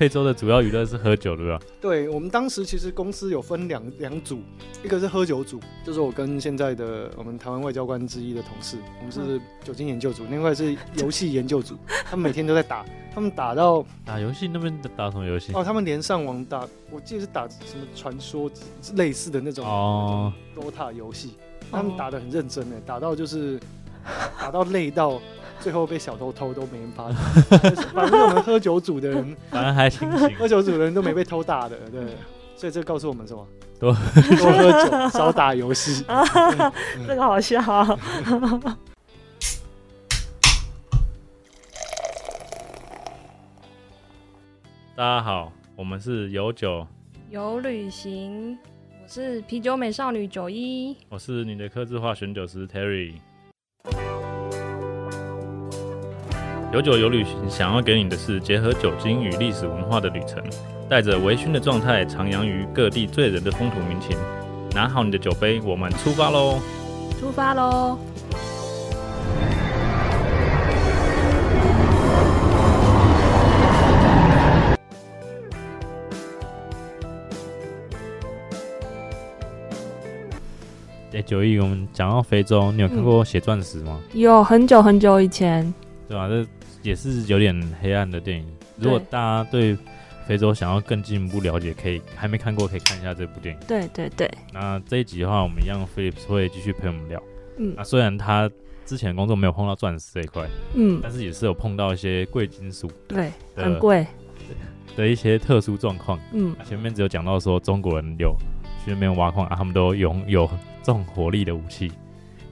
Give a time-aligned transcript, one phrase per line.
[0.00, 1.60] 非洲的主要娱乐是喝酒，对吧？
[1.78, 4.40] 对我们当时其实公司有分两两组，
[4.82, 11.76] 一个是喝酒组，就是我跟现在的我们台湾外交官之一的同事，我们是酒精研究组，另外是游戏研究组，
[12.08, 12.82] 他们每天都在打，
[13.14, 15.52] 他们打到打游戏那边打什么游戏？
[15.52, 18.50] 哦，他们连上网打，我记得是打什么传说
[18.94, 21.34] 类似的那种哦，DOTA 游戏，
[21.70, 23.60] 他们打的很认真诶，打到就是
[24.40, 25.20] 打到累到。
[25.60, 32.02] 最后被小偷偷都没人发现， 反正我们喝酒组的人反正还清醒，喝酒组的人都没被偷打的，对。
[32.56, 33.46] 所以这告诉我们什么？
[33.78, 36.04] 多多喝酒，少打游戏。
[37.06, 37.60] 这个好笑。
[44.94, 46.86] 大家好，我们是有酒
[47.30, 48.58] 有旅行，
[49.02, 53.14] 我是啤酒美少女九一，我是你的客制化选酒师 Terry。
[56.72, 60.40] 有酒有旅行，想要给你的是结合酒精与历史文化的旅程，
[60.88, 64.16] 带着微醺的状态，徜徉于各地醉人的风土民情。
[64.72, 66.60] 拿好你的酒杯，我们出发喽！
[67.18, 67.98] 出发喽！
[81.12, 84.00] 哎，九一，我们讲到非洲，你有看过《血钻石》吗？
[84.12, 85.74] 有，很久很久以前。
[86.08, 86.28] 对吧？
[86.28, 86.44] 这
[86.82, 88.46] 也是有点黑暗的电影。
[88.76, 89.76] 如果大家对
[90.26, 93.60] 非洲想要更进一步了解，可以还没看过可以看一下这部电影。
[93.66, 94.30] 对对对。
[94.52, 97.22] 那这一集的话，我们一样，Philips 会继续陪我们聊。
[97.58, 97.74] 嗯。
[97.76, 98.50] 那虽然他
[98.86, 104.06] 之前工作没有碰到钻石这一块，嗯，但是也是有碰到一些贵金属，对，很贵
[104.96, 106.18] 的一些特殊状况。
[106.32, 106.54] 嗯。
[106.64, 108.34] 前面只有讲到说中国人有
[108.84, 110.48] 去那边挖矿啊，他们都拥有
[110.82, 111.90] 重火力的武器。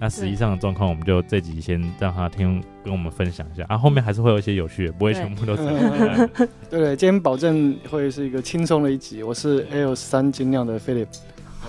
[0.00, 3.76] 那实际上的状况，我们就这集先让他听，跟我们分享一下啊。
[3.76, 5.62] 后面还是会有一些有趣的，不会全部都 是。
[6.70, 9.22] 对对，今天保证会是一个轻松的一集。
[9.22, 11.08] 我是 L 三精酿的 Philip，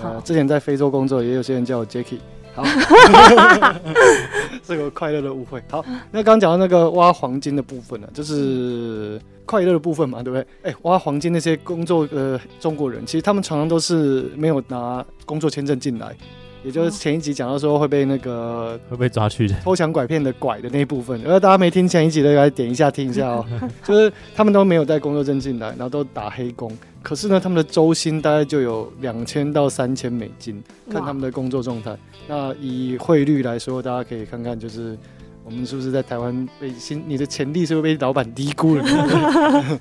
[0.02, 2.18] 呃，之前在非洲工作，也有些人叫我 Jacky。
[2.54, 2.64] 好，
[4.64, 5.62] 是个快乐的误会。
[5.68, 10.46] 好，那刚刚讲到那个挖黄金的部分呢，就是快乐的部分嘛，对不对？
[10.62, 16.14] 哎，挖黄金那些工作的中国人，其实他们常常都是没有拿工作签证进来。
[16.62, 23.46] 也就是前一集讲到说会被那个会被抓去的偷抢拐骗的拐的那一部分，如果大家没听前一集的，来点一下听一下哦。
[23.82, 26.70] 就是他们都没有带工作证进来，然后都打黑工，
[27.02, 31.96] 可是呢，他们的周薪大概就有两千到三千美金，看他们的工作状态。
[32.28, 34.96] 那以汇率来说，大家可以看看，就是
[35.44, 38.84] 我们是不是在台湾被薪，你的潜力是不是被老板低估了？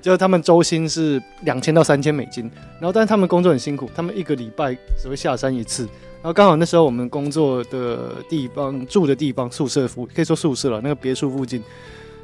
[0.00, 5.88] 就是他们周薪是两千到三千美金，然后但是他们工作很辛苦，他们一个礼拜只会下山一次。
[6.20, 11.62] 然后刚好那时候我们工作的地方住的地方宿舍附可以说宿舍了，那个别墅附近，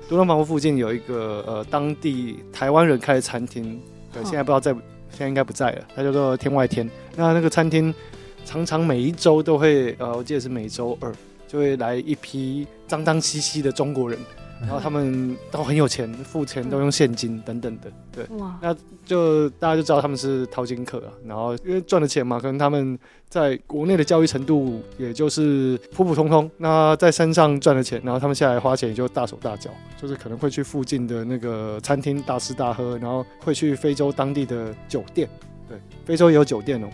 [0.08, 3.80] 独栋房屋附近有一个呃当地台湾人开的餐厅，
[4.12, 4.72] 对，现在不知道在，
[5.10, 6.90] 现在应该不在了，它叫做天外天。
[7.14, 7.94] 那那个餐厅
[8.44, 11.12] 常常每一周都会，呃，我记得是每周二
[11.46, 14.18] 就会来一批脏脏兮兮的中国人。
[14.66, 18.26] 然后他们都很有钱，付钱都用现金等等的，对，
[18.60, 21.12] 那就大家就知道他们是淘金客啊。
[21.26, 22.98] 然后因为赚的钱嘛，可能他们
[23.28, 26.50] 在国内的教育程度也就是普普通通。
[26.56, 29.70] 那在山上赚了钱，然后他们下来花钱也就大手大脚，
[30.00, 35.28] 就是可能会去附近的那个餐厅大吃大喝，然后会去非洲当地的酒店，
[35.68, 36.88] 对，非洲也有酒店哦。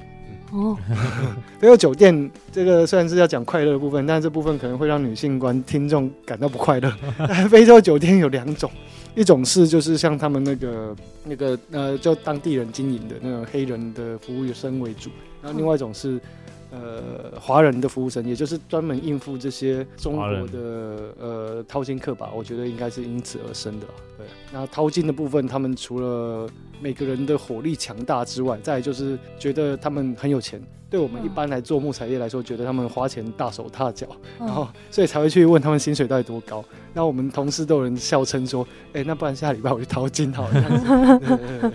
[0.52, 0.76] 哦，
[1.58, 6.90] 非洲酒店这个虽然是要讲快乐的部分，但是这部分可能会让女性观听众感到不快乐。
[7.48, 8.70] 非洲酒店有两种，
[9.14, 15.10] 一种是就是像他们那个那个呃，就当地人经营的那个黑人的服务生为主，
[15.42, 16.20] 然后另外一种是。
[16.70, 23.86] 呃，华人的服务生，也就是专门应付这些中国的呃淘金客吧，我觉得应该是因此而生的。
[24.16, 26.48] 对，那淘金的部分，他们除了
[26.80, 30.62] 每个人的火力强大之外，再就是觉得他们很有钱。
[30.88, 34.08] 对我们一般来做木材业来说，觉得他们花钱大手大脚，
[34.38, 36.64] 然后所以才会去问他们薪水到底多高。
[36.92, 41.20] 那我们同事都有人笑称说：“哎，那不然下礼拜我去淘金好了。”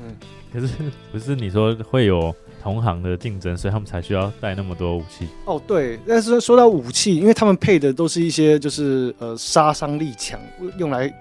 [0.00, 0.16] 嗯，
[0.50, 0.68] 可是
[1.12, 2.34] 不是你说会有？
[2.64, 5.28] 同行的竞争，所以他们才需要带那么多武器。
[5.44, 10.40] 哦，对，但是说到武器，因为他们配的都是一些就是呃杀伤力强、
[10.78, 11.12] 用来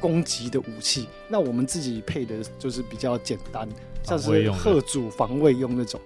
[0.00, 1.06] 攻击的武器。
[1.28, 3.68] 那我们自己配的就是比较简单，
[4.02, 6.00] 像是贺主防卫用那种。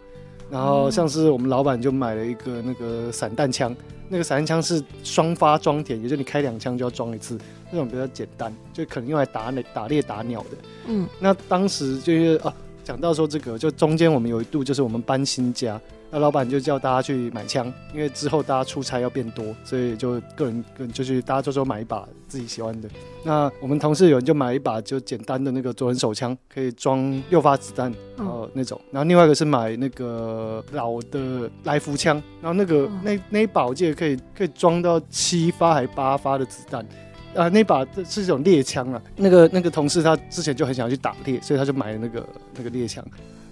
[0.50, 3.74] 然后像是我们老板就买了一个那个散弹枪，
[4.08, 7.38] 那个散弹枪是双发装填，也就你开两枪就要装一次，
[7.70, 10.48] 那种比较简单，就可能用来打打猎打鸟的。
[10.88, 12.52] 嗯，那当时就是啊。
[12.84, 15.80] 讲到说这个，就中间我们有一度就是我们搬新家，
[16.10, 22.88] 那老板就叫大家去买枪，因为之后大家出差要变多，所以就个人个就去大家就说买一把自己喜欢的。
[23.24, 28.80] 那我们同事有人就买一把就简单的那个左轮手枪，可以装六发子弹，然后那种。
[28.90, 36.84] 然后另外一个是买那个老的来福枪，然后那个那那一把我记得可以可以装到七发还八发的子弹。
[37.34, 39.02] 啊，那把是一种猎枪啊。
[39.16, 42.26] 那个那个同事他之前就很想要去打猎，所以他就买了那个
[42.56, 43.04] 那个猎枪。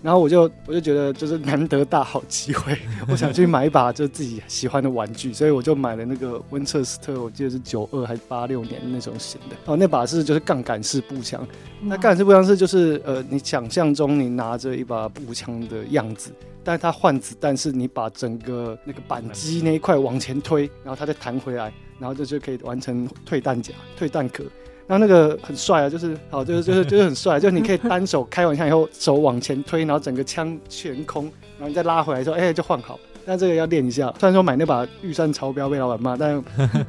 [0.02, 2.74] 然后我就我就觉得就是难得大好机会，
[3.06, 9.56] 我想去买一把就自己喜欢的玩具，所以我就买了那个温彻斯特，我记得是九二还是八六年那种型的。
[9.66, 11.46] 哦，那把是就是杠杆式步枪。
[11.82, 16.32] 那杠杆式步枪是就是呃，你想象中你拿着一把步枪的样子，
[16.64, 24.42] 但是它换子弹是你把整个那个扳机那一块往前推，然后它再弹回来，然后这就可以完成退弹夹、退弹壳。
[24.86, 31.26] 然后那个很帅啊，就是好，就是就是 就是很帅，就是你可以单手开完枪以后手往前推，然后整个枪悬空，
[31.58, 32.98] 然后你再拉回来之后，哎，就换好。
[33.24, 36.42] 但这个要练一下，虽然说买那把预算超标被老板骂，但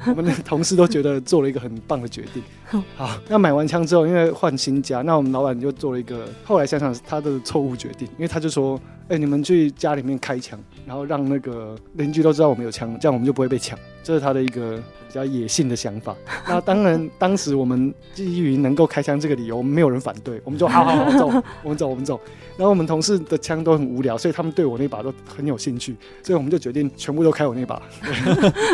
[0.08, 2.42] 我们的同事都觉得做了一个很棒的决定。
[2.96, 8.80] 好，那买完枪之后，因为换新家，那我们老板就做了一个，后来想想是他的错误决定，因为他就说，
[9.12, 13.78] 哎，你们去家里面开枪，然后让那个邻居都知道我们有枪，这样我们就不会被抢。
[14.02, 14.78] 这是他的一个
[15.08, 16.16] 比较野性的想法。
[16.48, 21.28] 那当然，当时我们基于能够开枪这个理由，我们没有人反对，我们就好好好走，
[21.62, 22.20] 我们走，我们走。
[22.58, 27.82] 然后我们同事的枪都很无聊，所以他们对我那把都很有兴趣，所以我们就决定全部都开我那把。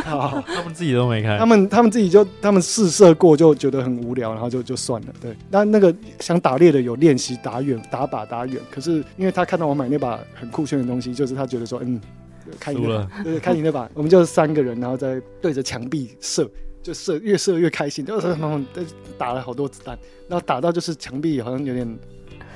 [0.04, 5.08] 好，他们自己都没开，他们他们自己就他们试射过就觉得很无聊，然后就就算了。
[5.20, 12.00] 对，那那个想打猎的有练习打远打靶打远，可是因为他看到我买那把很酷炫的东西，就是他觉得说嗯。
[12.62, 13.92] 开赢了， 对，开赢了吧？
[13.94, 16.50] 我们就是三个人，然后再对着墙壁射，
[16.82, 18.58] 就射，越射越开心，就是然后
[19.18, 22.00] 打了好多子弹，然后打到就是墙壁好像有点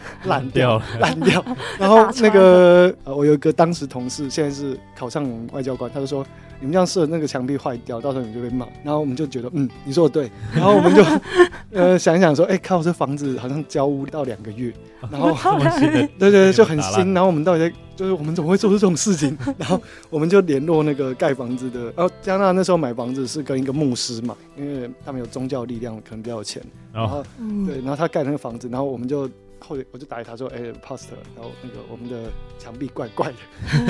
[0.25, 1.43] 烂掉， 烂掉。
[1.79, 6.25] 然后那个呃，我有一个当时同事，现在是考上外交官，他就说。
[6.63, 8.67] 你们这样射那个墙壁坏掉，到时候你就被骂。
[8.83, 10.29] 然后我们就觉得，嗯，你说的对。
[10.53, 11.03] 然后我们就
[11.71, 14.71] 呃想一想说，哎，靠，这房子好像交屋到两个月，
[15.09, 15.35] 然后
[15.79, 17.15] 对对对，就很新。
[17.15, 19.35] 然后我们到底在就是我们怎么会做出这种事情？
[19.57, 19.81] 然后
[20.11, 21.85] 我们就联络那个盖房子的。
[21.95, 26.61] 然后加拿大那时候买房子是跟一个牧师嘛，因为他们有宗教力量，可能比较有钱。
[26.93, 27.23] 然后
[27.65, 29.27] 对，然后他盖那个房子，然后我们就。
[29.61, 32.29] 后我就打给他说：“哎，Pastor，然后那个我们的
[32.59, 33.35] 墙壁怪怪的。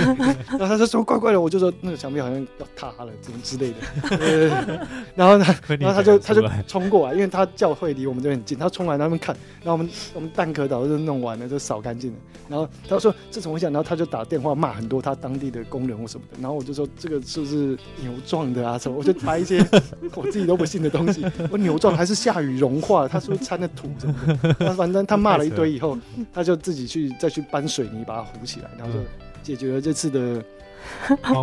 [0.57, 4.87] ”然后他就说：“怪怪的。”我就说：“那个墙壁好像要塌了，怎么之类的。
[5.15, 5.45] ”然后呢，
[5.79, 9.35] 然后他就他就冲过来，因为他教会离我们这边很近，他冲来那边看。
[9.63, 12.17] 然后我们我们蛋壳岛就弄完了，就扫干净了。
[12.49, 16.37] 然后他说：“这怎么回事？”然后他就打电话骂很多他当地的工人或什么的。
[16.41, 18.77] 然后我就说：“这个是不是牛撞的啊？
[18.77, 19.65] 什么？”我就拍一些
[20.15, 21.25] 我自己都不信的东西。
[21.49, 23.07] 我牛撞还是下雨融化？
[23.07, 24.15] 他说掺了土什么
[24.59, 24.73] 的。
[24.73, 25.71] 反正他骂了一堆。
[25.71, 25.97] 以后，
[26.33, 28.99] 他就自己去再去搬水泥把它糊起来，然后就
[29.41, 30.43] 解决了这次的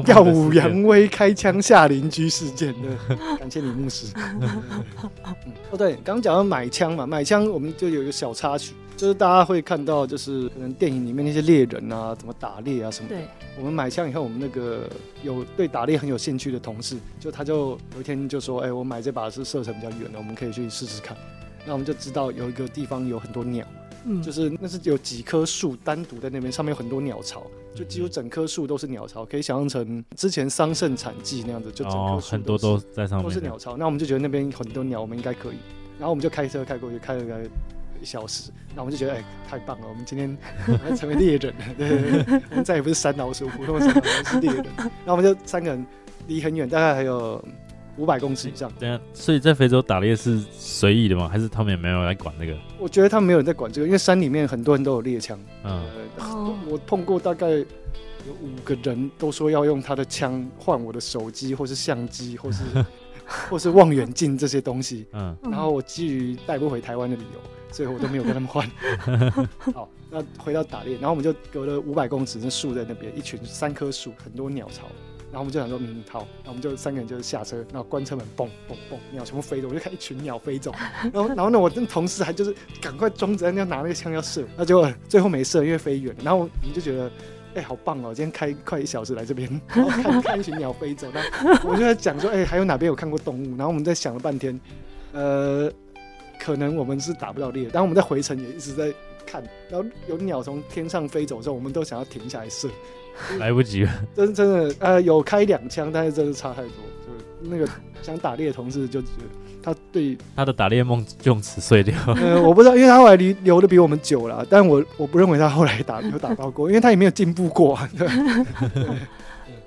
[0.07, 2.75] 耀武扬威开枪吓邻居事件。
[2.83, 4.07] 的， 感谢你牧师。
[5.71, 13.09] 哦，对，刚讲到买枪嘛，买枪我们就有一个小插曲，就是大家会看到，就是可能电影里面那些猎人啊，怎么打猎啊什么。
[13.09, 13.25] 对。
[13.59, 14.89] 我们买枪以后，我们那个
[15.23, 21.17] 有对打猎很有兴趣的同事，就他就有一天就说：“哎，我买这把是射程比较远的，我们可以去试试看。”
[21.67, 23.67] 那我们就知道有一个地方有很多鸟。
[24.23, 27.43] 就是那是有几棵树单独在那边，上面有很多鸟巢，
[27.75, 33.77] 就几乎整棵树都是鸟巢，可以想象成之前桑葚产季那样子，就整棵树很多都在上面都是鸟巢。
[33.77, 35.57] 那我们就觉得那边很多鸟，我们应该可以。
[35.99, 37.43] 然后我们就开车开过去，开了个
[38.01, 38.51] 一小时。
[38.75, 40.37] 那我们就觉得哎，太棒了，我们今天
[40.97, 41.65] 成为猎人了。
[41.77, 44.65] 对对对，我们再也不是山老鼠，普通的山老鼠是猎人。
[44.77, 45.87] 然后我们就三个人
[46.27, 47.45] 离很远，大概还有。
[47.99, 51.29] 五百公尺以上，对啊，所以在非洲打猎是随意的吗？
[51.29, 52.57] 还是他们也没有来管那个？
[52.79, 55.39] 我觉得他们没有人在管这个，因为山里面很多人都有猎枪。
[55.65, 55.85] 嗯，
[56.69, 57.65] 我碰过大概有
[58.41, 62.63] 五个人都说要用他的枪换我的手机，或是相机，或是
[63.51, 65.07] 或是望远镜这些东西。
[65.13, 67.41] 嗯，然后我基于带不回台湾的理由，
[67.73, 68.71] 所以我都没有跟他们换。
[69.75, 74.87] 好，那回到打猎，然后我们就隔了五百公尺，那树在那边，一群三棵树，很多鸟巢。
[75.31, 80.73] 然后我们就想说，嗯，好，那我们就三个人就下车，然后关车门，嘣嘣嘣，鸟全部飞走，我就看一群鸟飞走。
[81.13, 86.15] 然后，然后呢，我跟同事还就是赶快装着要拿那个枪要射，那结果最后没射，因为飞远。
[86.23, 87.11] 然后我们就觉得，
[87.55, 91.09] 哎，好棒哦，今天开快一小时来这边， 然后看看一群鸟飞走。
[91.13, 91.21] 那
[91.69, 93.51] 我就在讲说，哎，还有哪边有看过动物？
[93.57, 94.59] 然后我们在想了半天，
[95.13, 95.71] 呃，
[96.41, 98.93] 可能我们是打不到猎，但我们在回程也一直在
[99.31, 102.69] 看，然后有鸟从天上飞走之后，我们都想要停下来射。
[103.41, 106.71] 来不及了，真 真的，呃，有开两枪，但是真的差太多。
[107.05, 107.69] 就那个
[108.01, 109.25] 想打猎的同事就觉得
[109.61, 111.97] 他对 他的打猎梦就此碎掉。
[112.15, 117.77] 呃，我不知道，因为他后来留留的比我们久了，但我我不认为他后来打有打到过，因为他也没有进步过。
[117.99, 118.07] 对。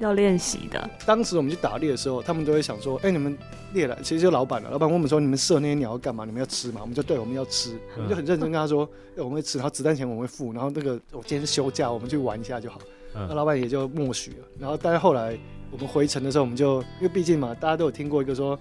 [0.02, 0.90] 要练习的。
[1.06, 3.38] 当时我们去打猎的时候，他们都会想说：“哎，你们
[3.74, 4.70] 猎了，其实就老板了。
[4.70, 6.26] 老板问我们说：‘你们射那些鸟要干嘛？
[6.26, 7.78] 你们要吃吗？’我们就对，我们要吃。
[7.96, 8.84] 我们就很认真跟他说
[9.16, 10.52] ：‘哎，我们会吃。’然后子弹钱我们会付。
[10.52, 12.80] 然后那个我今天休假，我们去玩一下就好。
[13.14, 14.38] 那老板也就默许了。
[14.60, 15.38] 然后，但是后来
[15.70, 18.58] 我们回程的时候，我们就因为毕竟嘛，大家都有听过一个说。”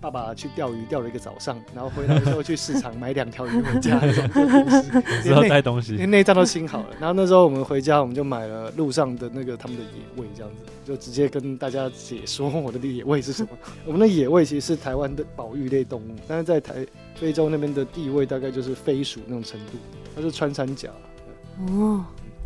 [0.00, 3.98] 爸爸去钓鱼，钓了一个早上， 然后回来的时候去市场买两条鱼回家，
[5.24, 6.90] 这种东西，连内脏都清好了。
[7.00, 13.50] 然后那时候我们回家，我们就买了路上的那个他们的野味，这样子就直接跟大家解说我的野味是什么。
[13.84, 19.72] 我们的野味其实是台湾的保育类动物，但是在台非洲那边的地位大概就是飞鼠那种程度，
[20.16, 20.88] 它是穿山甲。
[21.68, 22.02] 哦。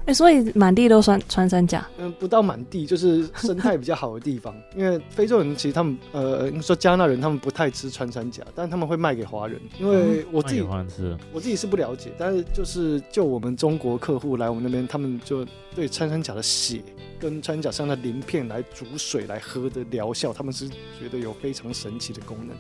[0.07, 1.87] 哎，所以满地都穿穿山甲？
[1.99, 4.55] 嗯，不到满地，就是生态比较好的地方。
[4.77, 9.61] 因为非洲人其实他们，呃，你说加纳人他们不太吃穿山甲，但他们会卖给华人。
[9.79, 16.83] 因为我自己吃，我自己是不了解，但是就是就我们中国客户来我们那边，他们就对穿山甲的血
[17.21, 22.57] 跟穿山甲上的鳞片来煮水来喝的疗效，他们是觉得有非常神奇的功能。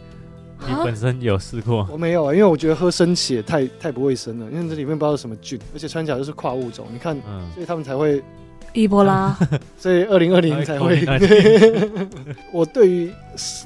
[0.69, 1.87] 你本身有试过？
[1.90, 7.16] 我没有啊，因为我觉得喝生血太太不卫生了，因为这里面不知道什么菌，而且穿起来又是跨物种，你看，
[7.54, 8.23] 所以他们才会
[8.73, 9.37] 伊波拉，
[9.76, 11.04] 所以二零二零才会。
[12.52, 13.12] 我对于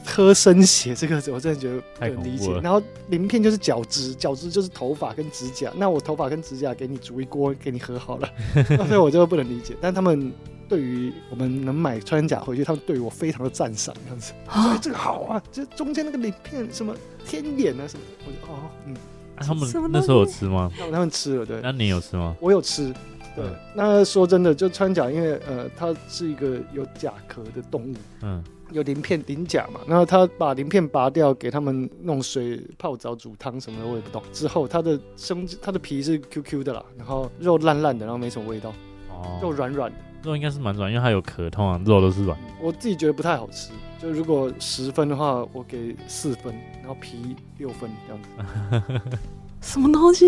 [0.05, 2.53] 喝生血这个，我真的觉得不能理解。
[2.63, 8.29] 然后鳞片就是角质，角质就是头发跟指甲，那我头发跟指甲给你煮一锅给你喝好了，
[8.89, 9.75] 所以我就不能理解。
[9.81, 10.33] 但他们。
[10.69, 16.95] 对于我们能买穿山甲回去，他们对我非常的赞赏，这样子，说这个好啊，这中间那个鳞片什么
[17.25, 18.97] 天眼啊什么，我就哦，嗯，
[19.37, 20.71] 他们那时候有吃吗？
[20.91, 21.61] 他们吃了，对。
[21.63, 22.37] 那你有吃吗？
[22.41, 22.93] 我有吃，
[23.35, 23.45] 对。
[23.75, 28.43] 那说真的，就穿甲，因为呃，它是一个有甲壳的动物，嗯，
[28.73, 34.23] 有鳞片鳞甲嘛，然后他把鳞片拔掉，给他们弄水泡澡煮汤什么的，我也不懂。
[34.33, 38.73] 之后它的生它的皮是 Q Q 的啦，然后肉烂烂的，然后没什么味道，
[39.11, 39.99] 哦，肉软软的。
[40.23, 42.39] 肉应该是蛮软，因为它有壳，通常肉都是软。
[42.61, 43.71] 我自己觉得不太好吃，
[44.01, 49.19] 就如果十分的话，我给四分，然后皮六分这样子。
[49.61, 50.27] 什么东西？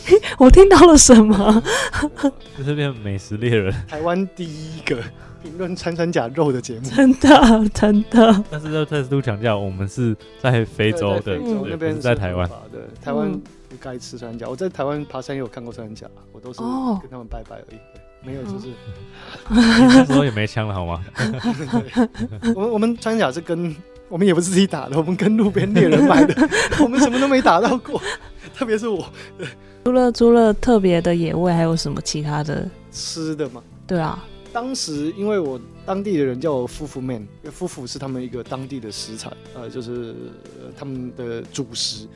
[0.38, 1.62] 我听到了什么？
[2.56, 4.96] 这是变美食猎人，台湾第一个
[5.42, 6.88] 评论穿山甲肉的节目。
[6.88, 8.44] 真的，真的。
[8.50, 12.48] 但是要特殊强调，我们是在非洲的，那边在台湾。
[12.72, 13.30] 对，台湾
[13.68, 14.48] 不该吃穿山甲。
[14.48, 16.60] 我在台湾爬山也有看过穿山甲，我都是
[17.02, 17.78] 跟他们拜拜而已。
[18.22, 18.68] 没有，就是
[19.48, 21.04] 那时候也没枪了，好吗？
[22.54, 23.74] 我们我们穿甲是跟
[24.08, 26.48] 我们也不是自己打的，我们跟路边猎人买的，
[26.80, 28.00] 我们什么都没打到过，
[28.54, 29.06] 特别是我。
[29.84, 33.62] 除了除了特别的野味，还有什么其他的吃的吗？
[33.86, 34.22] 对啊，
[34.52, 35.58] 当时因为我
[35.88, 40.14] 当地的人叫我夫妇 man，因为夫妇是他们一个当地的食材，呃，就是
[40.76, 42.06] 他们的主食。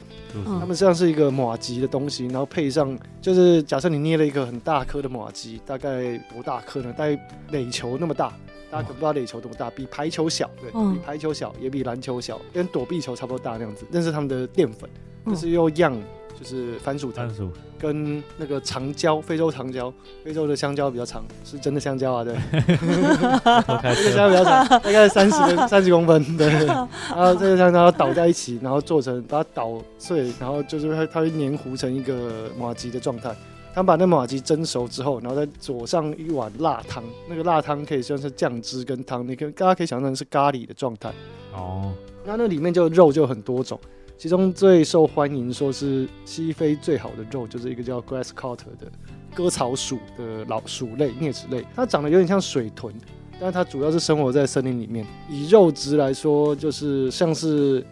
[0.45, 6.93] 他们像是一个马吉的东西，然后配上就是假设你捏了一个很大颗的马吉，大概多大颗呢？
[6.93, 7.19] 大概
[7.51, 8.31] 垒球那么大，
[8.71, 13.87] 大家可不知道垒球多大，比排球小，对，比排球小，也比篮球小，跟躲避球差不多大那样子。
[13.91, 14.89] 那是他们的淀粉，
[15.25, 15.99] 就是又样。
[16.43, 17.31] 就是番薯藤，
[17.79, 19.93] 跟那个长椒，非洲长椒，
[20.25, 22.35] 非洲的香蕉比较长，是真的香蕉啊，对。
[23.95, 26.49] 这个香蕉比较长，大概三十分 三十公分，对。
[26.67, 33.33] 然后这个香蕉倒在一起，然后做成把它捣碎，然后就是它它会黏糊成一个马吉的状态。
[33.75, 41.11] 他们把那马吉蒸熟之后，然后再佐上一碗辣汤，那个辣汤可以算是酱汁跟汤，你可大家可以想象成是咖喱的状态。
[41.55, 41.93] 哦。
[42.25, 43.81] 那那里面就肉就很多种。
[44.23, 48.87] 其中最受欢迎，说是西非最好的肉，就是一个叫 grass cutter 的
[49.35, 51.67] 割草鼠的老鼠类啮齿类。
[51.75, 52.95] 它长得有点像水豚，
[53.41, 55.05] 但是它主要是生活在森林里面。
[55.29, 57.85] 以肉质来说，就是像是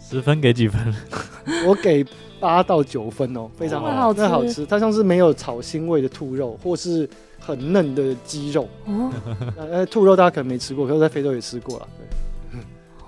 [0.00, 0.94] 十分给几分？
[1.66, 2.02] 我给
[2.40, 4.64] 八到九分哦， 非常好，那好吃。
[4.64, 7.06] 它像是没有草腥味的兔肉，或是
[7.38, 8.66] 很嫩的鸡肉。
[8.86, 9.12] 哦，
[9.58, 11.88] 呃，兔肉大家可能没吃过，可是在非洲也吃过了。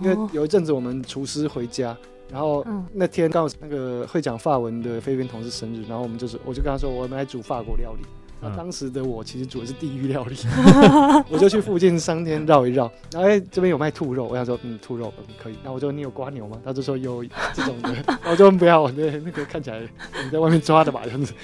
[0.03, 1.97] 对，因为有一阵子我们厨师回家。
[2.31, 8.07] 然后那天刚好那个会讲法文的菲律宾同事生日，然后我们就是我就跟他说我们来煮法国料理。
[8.41, 10.37] 那当时的我其实煮的是地狱料理，
[11.29, 16.57] 我就去附近商店绕一绕，然后哎这边有卖兔肉，我想说嗯兔肉可以，那我就你有瓜牛吗？
[16.65, 17.93] 他就说有这种的，
[18.31, 19.81] 我就不要，对那个看起来
[20.23, 21.35] 你在外面抓的吧这样子。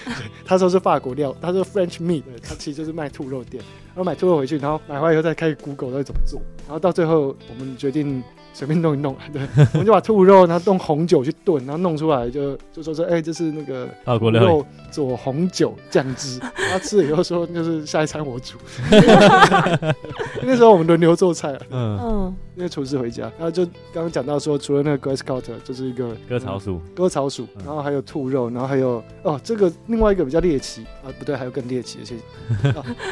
[0.45, 3.61] 他说是法国料，他说 French meat，他其实就是卖兔肉店。
[3.89, 8.23] 然后买兔肉回去，然后买回来以后再开始 Google 到底怎么做，然后到最后我们决定。
[8.55, 9.43] 随便弄一弄， 对，
[9.73, 13.87] 我们就把兔肉，然后用红酒去炖，然后弄出来，就就说说，哎，这是那个
[14.19, 16.39] 兔肉做红酒酱汁。
[16.39, 18.57] 然后吃了以后说，就是下一餐我煮。
[20.43, 32.23] 那时候我们轮流做菜，嗯嗯，因为厨师回家，然后就刚刚讲到说，除了那个 Grass cutter 就是一个割草鼠，割草鼠，然后还有兔肉，然后还有哦，这个另外一个比较猎奇啊，不对，还有更猎奇的，谢谢。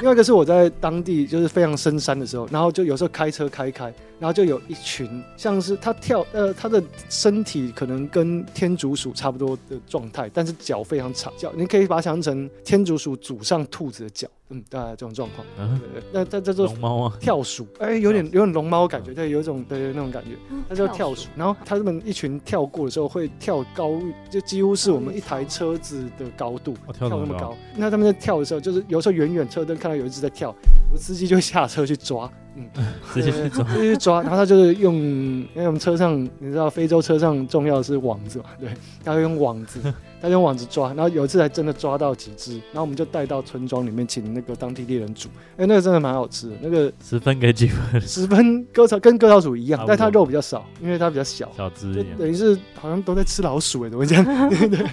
[0.00, 3.92] 另外一个是我在当地就是非常深山的时候，然后就有时候开车开开。
[4.20, 14.28] 然后就有一群，像是它跳，呃，它的身体可能跟天竺鼠差不多的状态，但是脚非常长，脚你可以把它想象成天竺鼠祖上兔子的脚。
[14.52, 15.47] 嗯，大概这种状况。
[15.59, 15.80] 嗯，
[16.12, 20.30] 那它叫做龙猫啊，跳鼠，哎，有点有点龙猫感觉，对，有一种对那种感觉，
[20.68, 21.28] 它叫跳鼠。
[21.35, 23.99] 然后它们一群跳过的时候会跳高，
[24.30, 27.56] 就几乎是我们一台车子的高度，跳那么高。
[27.75, 30.54] 那他们在跳的时候，就是有时候远远车灯看到有一只在跳，
[30.92, 32.68] 我司机就会下车去抓，嗯，
[33.14, 34.21] 直接去抓，直接去抓。
[34.21, 38.68] 然后他就是用，因为我们车上你知道，非洲车上重要的是网子嘛，对，
[39.02, 39.80] 他会用网子。
[40.23, 46.55] 他用网子抓，然后有一次还真的抓到几只，然后我们就带到村庄里面请那个当地猎人煮，哎，那个真的蛮好吃的。
[46.62, 48.00] 那个十分给几分？
[48.00, 54.25] 十分割草跟割草鼠一样，但它肉比较少，因为它比较小，小只一点，等于是好像都在吃老鼠哎，怎么这样？
[54.49, 54.87] 对对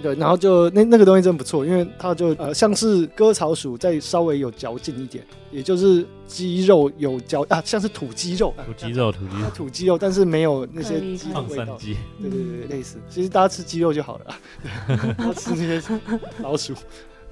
[0.00, 12.98] 对，然后就那那个东西真不错，因为它就呃像是割草鼠再稍微有嚼劲一点，也就是鸡肉有嚼啊，像是土鸡肉，土鸡肉，土鸡肉土鸡肉，但是没有那些鸡的味道，对对对，类似。
[13.08, 14.34] 其实大家吃鸡肉就好了。
[15.18, 16.00] 要吃那些
[16.40, 16.74] 老鼠，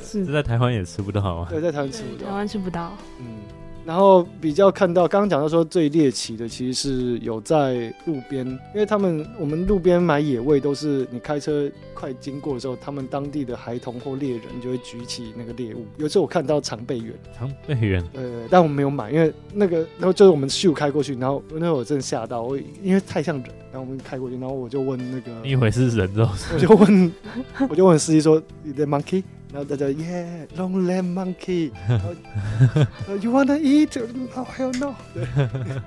[0.02, 1.46] 是在台湾也吃不到吗？
[1.48, 2.92] 对，在台湾吃不到，台湾吃不到。
[3.20, 3.26] 嗯。
[3.86, 15.86] 然后比较看到，刚刚讲到说最猎奇的，其实是有在路边，因为他们我们路边买野味都是你开车快经过的时候，他们当地的孩童或猎人就会举起那个猎物。
[15.98, 26.28] 有一次我看到长背猿，长背猿，呃，但我们没有买，因为那个，然后就是我们秀开过去，然后那我真的吓到，我因为太像人，然后我们开过去，然后我就问那个，你以为是人肉？
[26.52, 27.12] 我就问，
[27.70, 28.42] 我就问司机说
[28.74, 29.22] ，The monkey？
[29.56, 34.94] 然后大家耶，long leg monkey，You wanna eat？Oh hell no！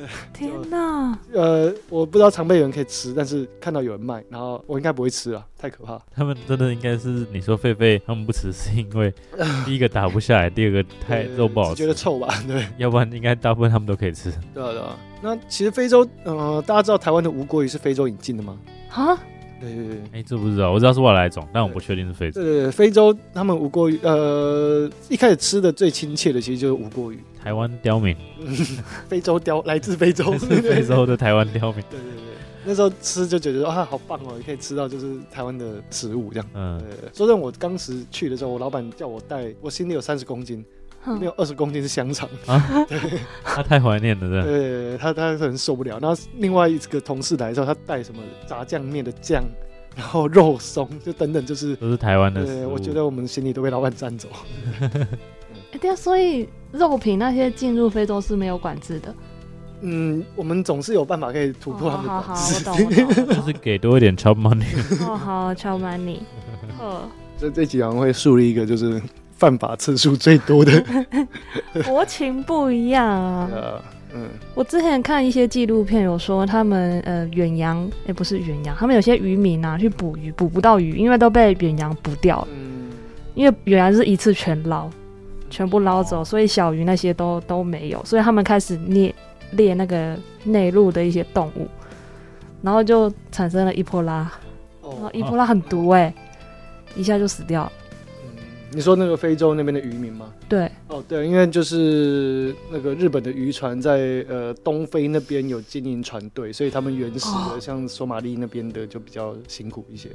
[0.32, 1.18] 天哪！
[1.34, 6.00] 呃，我不知道常被人可以吃，但是看到有人卖，然后我应该不会吃啊，太可怕。
[6.16, 9.12] 他们真的应该是你说狒狒他们不吃，是因为
[9.66, 12.34] 第一个打不下来，第二个太肉不好吃，觉得臭吧？
[12.48, 14.32] 对，要不然应该大部分他们都可以吃。
[14.54, 14.98] 对啊，对啊。
[15.20, 18.56] 那其实非洲，呃，大家知道台湾的无国鱼是非洲引进的吗？
[18.90, 19.18] 啊？
[19.60, 22.40] 对对对，哎，这不知道，我知道是外来种，但我不确定是非洲。
[22.40, 27.18] 对对对，非洲他们无锅鱼，呃，一开始吃的最亲切的其实就是无锅鱼。
[27.42, 28.16] 台湾刁民，
[29.08, 31.82] 非洲刁，来自非洲， 非洲的台湾刁民。
[31.90, 36.46] 对对对，那时候吃就觉得啊，好棒哦，也可以吃到就是台湾的食物这样。
[36.54, 36.80] 嗯，
[37.14, 40.64] 说真，我当时去的时候，我老板叫我带，我心里有三十公斤。
[41.06, 42.62] 没有二十公斤是香肠啊，
[43.42, 45.98] 他太怀念了，对，他他可能受不了。
[45.98, 49.42] 然后另外一个同事来的时候，他带什么炸酱面的酱，
[49.96, 52.44] 然后肉松，就等等，就是都是台湾的。
[52.44, 54.28] 对，我觉得我们行李都被老板占走。
[55.72, 59.14] 哎，对啊，所以肉品那些进入非洲是没有管制的。
[59.80, 62.68] 嗯，我们总是有办法可以突破他们的管制。
[62.68, 63.26] 好，我懂，我懂。
[63.36, 64.66] 就是给多一点 chop money。
[65.08, 66.18] 哦，好，chop money。
[66.78, 67.08] 呵，
[67.38, 69.00] 这这几行会树立一个就是。
[69.40, 70.84] 犯法次数最多的
[71.84, 73.50] 国情不一样啊。
[74.12, 82.48] 嗯，我之前看一些纪录片，有说他们呃远洋，哎不是远洋，他们有些渔民啊去捕鱼，捕不到鱼，因为都被远洋捕掉了。
[82.50, 82.90] 嗯，
[83.34, 84.90] 因为远洋是一次全捞，
[85.48, 89.14] 全部捞走，所以小鱼那些都都没有，所以他们开始猎
[89.52, 91.68] 猎那个内陆的一些动物，
[92.62, 94.28] 然后就产生了伊波拉。
[94.82, 96.12] 哦，伊波拉很毒哎，
[96.96, 97.72] 一下就死掉了。
[98.72, 100.32] 你说那个非洲那边的渔民吗？
[100.48, 110.08] 对，哦对，因为就是那个日本的渔船在呃东非那边有经营船队，所以他们原始的像索马利那边的就比较辛苦一些。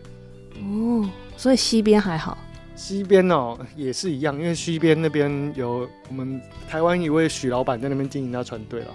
[0.62, 2.38] 哦，所以西边还好？
[2.78, 8.88] 西边哦也是一样，因为西边那边有我们台湾一位许老板在那边经营他船队了。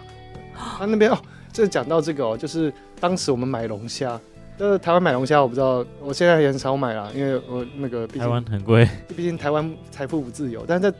[0.54, 1.18] 他那边哦，
[1.52, 4.18] 这讲到这个哦，就是当时我们买龙虾。
[4.60, 10.62] 就是台湾买龙虾，我不知道，我现在也很少买了，因为我那个台湾很贵，毕竟台湾财富不自由。
[10.68, 10.92] 但是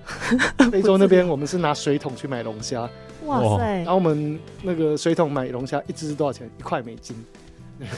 [0.57, 2.89] 在非洲那边，我们是拿水桶去买龙虾，
[3.27, 3.77] 哇塞！
[3.81, 6.49] 然后我们那个水桶买龙虾一只是多少钱？
[6.59, 7.15] 一块美金，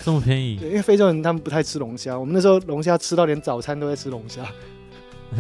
[0.05, 0.57] 这么便宜？
[0.57, 4.42] 对，因为非洲人他们不太吃龙虾，我们那时候龙虾吃到连早餐都在吃龙虾，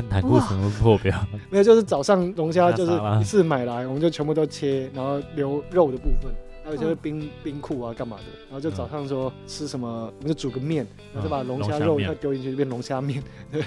[0.08, 1.18] 胆固醇破表。
[1.50, 6.32] 没有，就是早上龙虾就是一次买来，我们就全部都切，然后留肉的部分。
[6.76, 8.24] 还有就是冰冰库啊，干嘛的？
[8.48, 13.22] 然后就早上说吃什么，我们就煮个面，然后就把龙虾肉再丢进去，变龙虾面。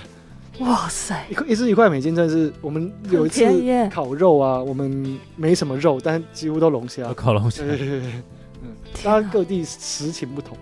[0.60, 3.44] 哇塞，一块一只一块美金，真的是我们有一次
[3.90, 7.62] 烤肉啊，我们没什么肉，但几乎都龙虾，烤龙虾。
[7.66, 8.12] 对对对，
[8.64, 8.70] 嗯，
[9.04, 10.58] 当然各地实情不同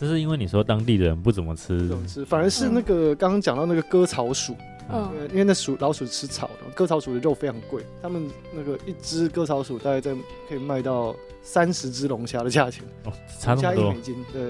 [0.00, 4.56] 这是因为你说当地的人不怎么吃，怎么吃，反而是那个刚刚讲到那个割草鼠，
[4.92, 10.14] 嗯，因为那鼠老鼠吃草的，割草鼠的肉非常贵，他们那个一只割草鼠大概在
[10.48, 14.42] 可以卖到三十只龙虾的价钱，哦，差那么多，一美金，对，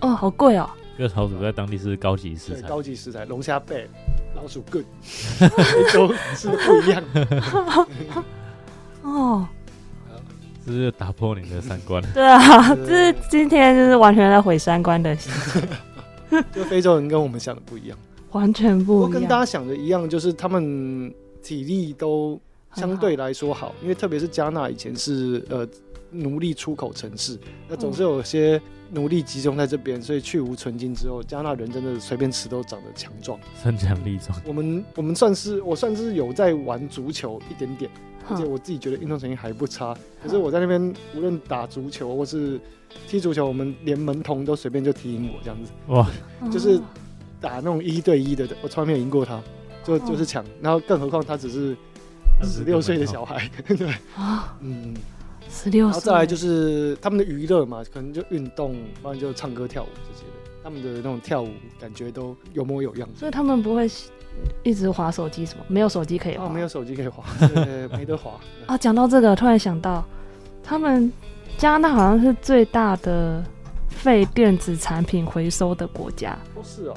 [0.00, 0.68] 哦，好贵哦。
[0.96, 3.88] 割草鼠在当地是高级食材，高级食材，龙虾贝、
[4.34, 4.84] 老鼠棍，
[5.94, 7.04] 都是不一样。
[9.02, 9.46] 哦，
[10.66, 12.02] 这是打破你的三观。
[12.12, 15.16] 对啊， 这是今天就是完全在毁三观的。
[16.52, 17.96] 就非洲人跟我们想的不一样，
[18.32, 19.10] 完全不一样。
[19.10, 21.12] 跟大家想的一样，就是他们
[21.42, 22.40] 体力都
[22.74, 25.66] 相对来说好，因为特别是加纳以前是呃
[26.10, 27.38] 奴隶出口城市，
[27.68, 28.60] 那总是有些。
[28.90, 34.40] 奴隶集中在这边，所以去无存金之后，加纳人真的随便吃都长得强壮、身强力壮。
[34.46, 37.90] 我们我们算是我算是有在玩足球一点点，
[38.26, 39.94] 而且我自己觉得运动成绩还不差。
[40.22, 40.80] 可是我在那边
[41.14, 42.58] 无论打足球或是
[43.06, 45.70] 踢足球，我们连门童都随便就踢赢我这样子。
[45.88, 46.10] 哇！
[46.50, 46.80] 就是
[47.40, 49.40] 打那种一对一的，我从来没有赢过他，
[49.84, 50.44] 就就是抢。
[50.60, 51.76] 然后更何况他只是
[52.42, 54.94] 十六岁的小孩， 对啊，嗯。
[55.50, 60.60] 十六，然后再来就是他们的娱乐嘛，可能就运动，不然就唱歌跳舞这些的。
[60.62, 61.48] 他们的那种跳舞
[61.80, 63.88] 感觉都有模有样，所以他们不会
[64.62, 67.24] 一直划手机什么，没有手机可以划，没有手机可以划，
[67.96, 68.76] 没得划啊。
[68.76, 70.04] 讲到这个，突然想到，
[70.62, 71.10] 他们
[71.56, 73.42] 加拿大好像是最大的
[73.88, 76.38] 废电子产品回收的国家。
[76.54, 76.94] 不是哦。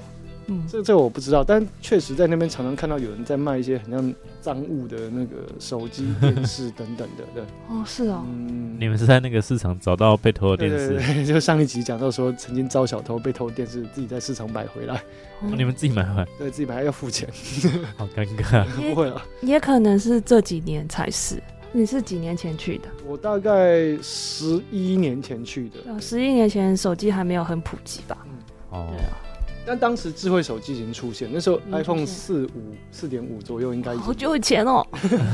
[0.67, 7.43] 这这我不知道，但确实在那边常常看到有人在卖一些很像赃物的那个手机、 电视等等的，对。
[7.69, 8.23] 哦，是哦。
[8.27, 10.89] 嗯，你们是在那个市场找到被偷的电视？
[10.95, 14.95] 对对， 就上一集讲到说，曾经遭小偷被偷电视，自己在市场买回来。
[15.41, 16.27] 哦，你们自己买回来？
[16.37, 17.27] 对，自己买要付钱。
[17.97, 18.65] 好尴尬。
[18.65, 21.41] 不会啊，也可能是这几年才是。
[21.73, 22.89] 你是几年前去的？
[23.07, 26.01] 我大概十一年前去的。
[26.01, 28.17] 十一年前手机还没有很普及吧？
[28.25, 28.31] 嗯，
[28.71, 29.17] 哦，对啊。
[29.65, 34.85] 但当时智慧手机已经出现，那时候 iPhone 四五四点五左右应该好久以前哦。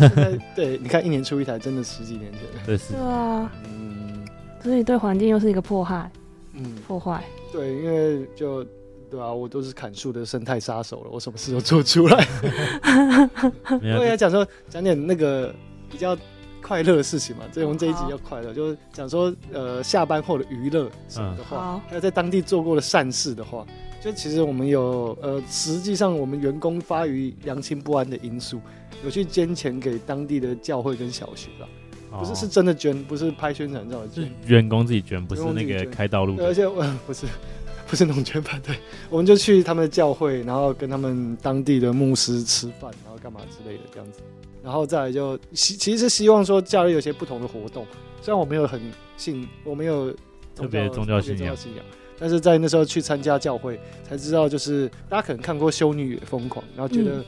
[0.55, 2.41] 对，你看一年出一台，真的十几年前。
[2.65, 3.51] 对，是啊。
[3.65, 4.27] 嗯，
[4.61, 6.11] 所以对环境又是一个迫害。
[6.53, 7.23] 嗯，破坏。
[7.53, 8.63] 对，因为就
[9.09, 12.27] 对啊，我都是砍树的生态杀手了，我什么事都做出来。
[13.97, 15.55] 我也讲说讲点那个
[15.89, 16.17] 比较
[16.61, 23.65] 快乐的事情嘛，这我们这一集要快乐，就是讲说呃下班后的娱乐什么的话，还有在当地做过的善事的话。
[24.07, 28.61] 就其实我们有呃，实际上我们员工发于良心不安的因素，
[29.03, 31.67] 有去捐钱给当地的教会跟小学了，
[32.17, 36.37] 不是是真的捐，不是拍宣传照，是员工自己捐，不是那个开道路。
[36.39, 36.65] 而且
[37.05, 37.25] 不是
[37.85, 38.77] 不是那种捐派对，
[39.09, 44.21] 我们就去他们的教会，然后跟他们当地的牧师吃饭，然后干嘛之类的这样子，
[44.63, 47.85] 然后再来就希其实希望说假日有些不同的活动，
[48.21, 48.79] 虽然我没有很
[49.17, 50.13] 信，我没有
[50.55, 51.53] 特别宗教信仰。
[52.19, 57.23] 但是在那时候去参加教会，才知道就是大家可能看过《修女也疯狂》，然后觉得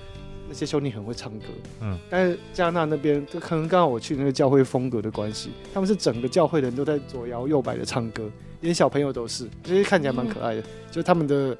[0.47, 1.45] 那些修女很会唱歌。
[1.81, 8.29] 嗯，但是加纳那边，可能刚好我去那个教会风格的关系，他们是整个教会的人都在左摇右摆的唱歌，
[8.61, 10.63] 连小朋友都是，其实看起来蛮可爱的。
[10.89, 11.55] 就他们的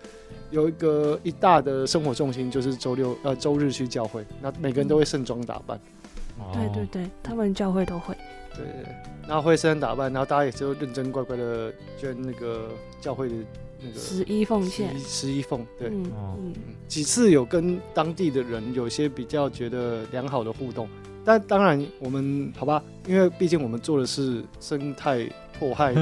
[0.50, 5.80] 有一个一大的生活重心就是周六呃周日去教会，那每个人都会盛装打扮。
[6.54, 8.16] 对对对，他们教会都会。
[8.56, 8.66] 对，
[9.28, 13.36] 然后会身打扮，然后大家也就认真乖乖的捐那个教会的
[13.82, 15.66] 那个十一奉献，十一奉。
[15.78, 16.54] 对，嗯嗯，
[16.88, 20.90] 几次有跟当地的人有些比较觉得良好的互动，
[21.24, 25.30] 但当然我们好吧，因为毕竟我们做的是生态。
[25.60, 25.94] 迫害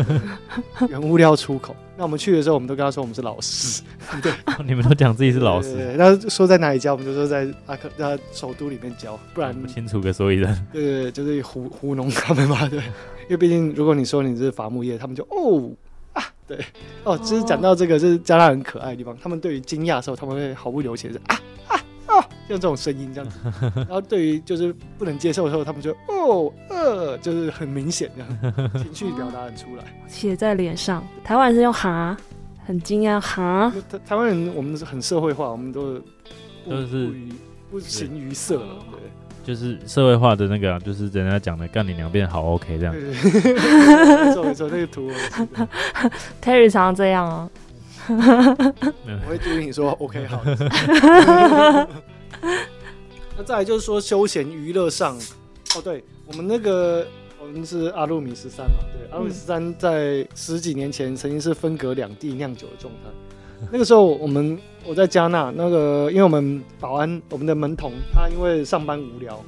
[0.87, 1.75] 原物料出口。
[1.97, 3.81] 那我们去的时候，我们都跟他说我们是老师。
[4.21, 4.31] 对，
[4.67, 5.95] 你们都讲自己是老师。
[5.97, 10.55] 那说在哪里教，我们就说在阿克在首都里面教，不然不清楚个所以然。
[10.71, 12.69] 对对对，就是糊糊弄他们嘛。
[12.69, 15.71] 对，因为毕竟如果你说你是伐木业，他们就哦
[16.13, 16.59] 啊，对
[17.03, 17.17] 哦。
[17.23, 21.81] 其实讲到这个，就是加拿大很可爱的地方，他们对于惊讶的时候，他们会毫不留情的啊啊。
[22.21, 23.39] 像这种声音这样子，
[23.75, 31.03] 然后对于就是不能接受的时候，他们就哦呃，就是很明显这样情绪表达很出来，写在脸上。
[31.23, 32.15] 台湾人是用哈，
[32.65, 33.73] 很惊讶哈。
[33.89, 35.99] 台台湾人我们是很社会化，我们都
[36.69, 37.11] 都是
[37.69, 38.99] 不形于色了，对，
[39.43, 42.93] 就是社会化的那个，就是人家讲的干你两遍好 OK 这样。
[42.95, 45.11] 没错没错，那个图，
[46.41, 47.49] Terry 常常这样哦。
[48.09, 50.41] 我会注意你说 OK 好。
[53.37, 55.15] 那再来就是说休闲娱乐上，
[55.75, 57.05] 哦，对我们那个
[57.39, 63.09] 我们是阿鲁米十三嘛，对，阿鲁米十三在十几年前曾经是分隔两地酿酒的状态，
[63.71, 69.39] 那个时候我们我在加纳，那个因为我们保安我们的门童他因为上班无聊，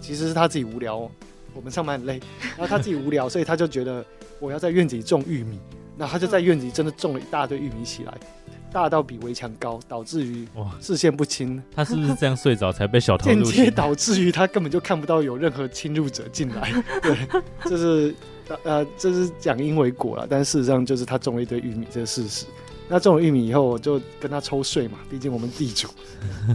[0.00, 1.10] 其实是他自己无聊，
[1.52, 2.18] 我们上班很累，
[2.56, 4.02] 然后他自己无聊，所以他就觉得
[4.40, 5.58] 我要在院子里种玉米，
[5.98, 8.14] 那他就在院子里真的种了一大堆玉米起来。
[8.70, 11.60] 大到比围墙高，导致于哇视线不清。
[11.74, 16.70] 他是不是这样睡着才被小偷间接导致于他根本就看不到有任何侵入者进来。
[17.00, 17.16] 对，
[17.64, 18.14] 这是
[18.64, 22.44] 呃，这是讲因为果了，但事实上就是他种了一堆玉米这个事实。
[22.88, 25.88] 那种了玉米以后，我就跟他抽税嘛，毕竟我们地主。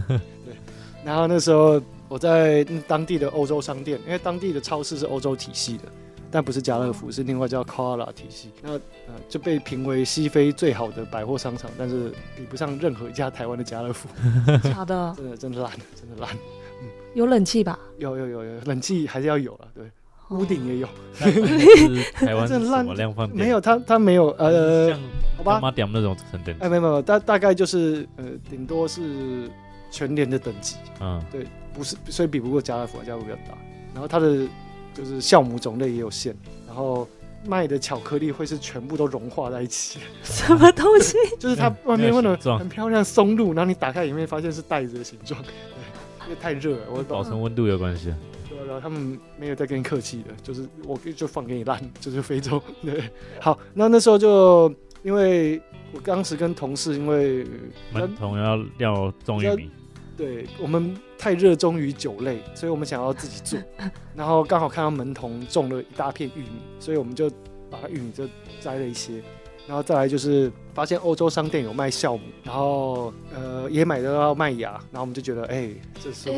[0.06, 0.20] 对，
[1.04, 5.84] 然后那时候我在当地的欧洲商店，因为当地的超市是欧洲体系的。
[6.34, 8.50] 但不是家乐福，是另外叫 c o l a 体系。
[8.60, 14.08] 那呃就被评为西非最好的百货商场，但是比不上任何一家台湾的家乐福。
[14.68, 15.14] 假的？
[15.16, 16.34] 真的真的烂，真的烂。
[16.82, 17.78] 嗯，有冷气吧？
[17.98, 19.68] 有有有有，冷气还是要有了。
[19.76, 19.88] 对，
[20.30, 20.88] 屋顶也有。
[22.14, 24.92] 台湾 真烂量放没有，它它没有呃，
[25.36, 29.48] 好吧，妈点那种等哎，没有没有，大大概就是呃，顶多是
[29.88, 30.74] 全年的等级。
[31.00, 33.56] 嗯，对，不是，所以比不过家乐福，家乐福比较大。
[33.92, 34.48] 然后它的。
[34.94, 36.34] 就是酵母种类也有限，
[36.66, 37.06] 然后
[37.46, 39.98] 卖的巧克力会是全部都融化在一起。
[40.22, 41.16] 什么东西？
[41.38, 45.42] 就是它外面问的很漂亮松露，然后你打开里面发现是袋子的形状。
[45.42, 45.52] 对，
[46.24, 48.14] 因为太热了，我保存温度有关系。
[48.48, 52.62] 对，然后他们没有再跟你客气的，就是我就放给你烂，就是非洲。
[52.82, 55.60] 对，好，那那时候就因为
[55.92, 57.46] 我当时跟同事因为
[57.92, 59.70] 门童要要种玉米。
[60.16, 63.58] 对我们太热衷于酒类，所以我们想要自己做。
[64.14, 67.30] 然后刚好看到门童种了一大片玉米，所以我们就
[67.70, 68.28] 把玉米就
[68.60, 69.22] 摘了一些。
[69.66, 76.30] 然后再来就是发现欧洲商店有卖酵母，然后呃也买得到麦芽，然后我们就觉得哎，这是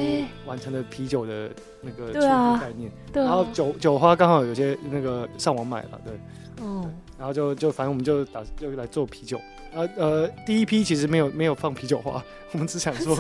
[0.47, 2.89] 完成了啤酒的那个初步概念。
[3.13, 9.41] 然后酒酒花刚好有些那个上网买了，对，哦，然后就就反正我们就打就来做啤酒。
[9.75, 13.15] 呃呃，第一批其实没有没有放啤酒花， 我们只想说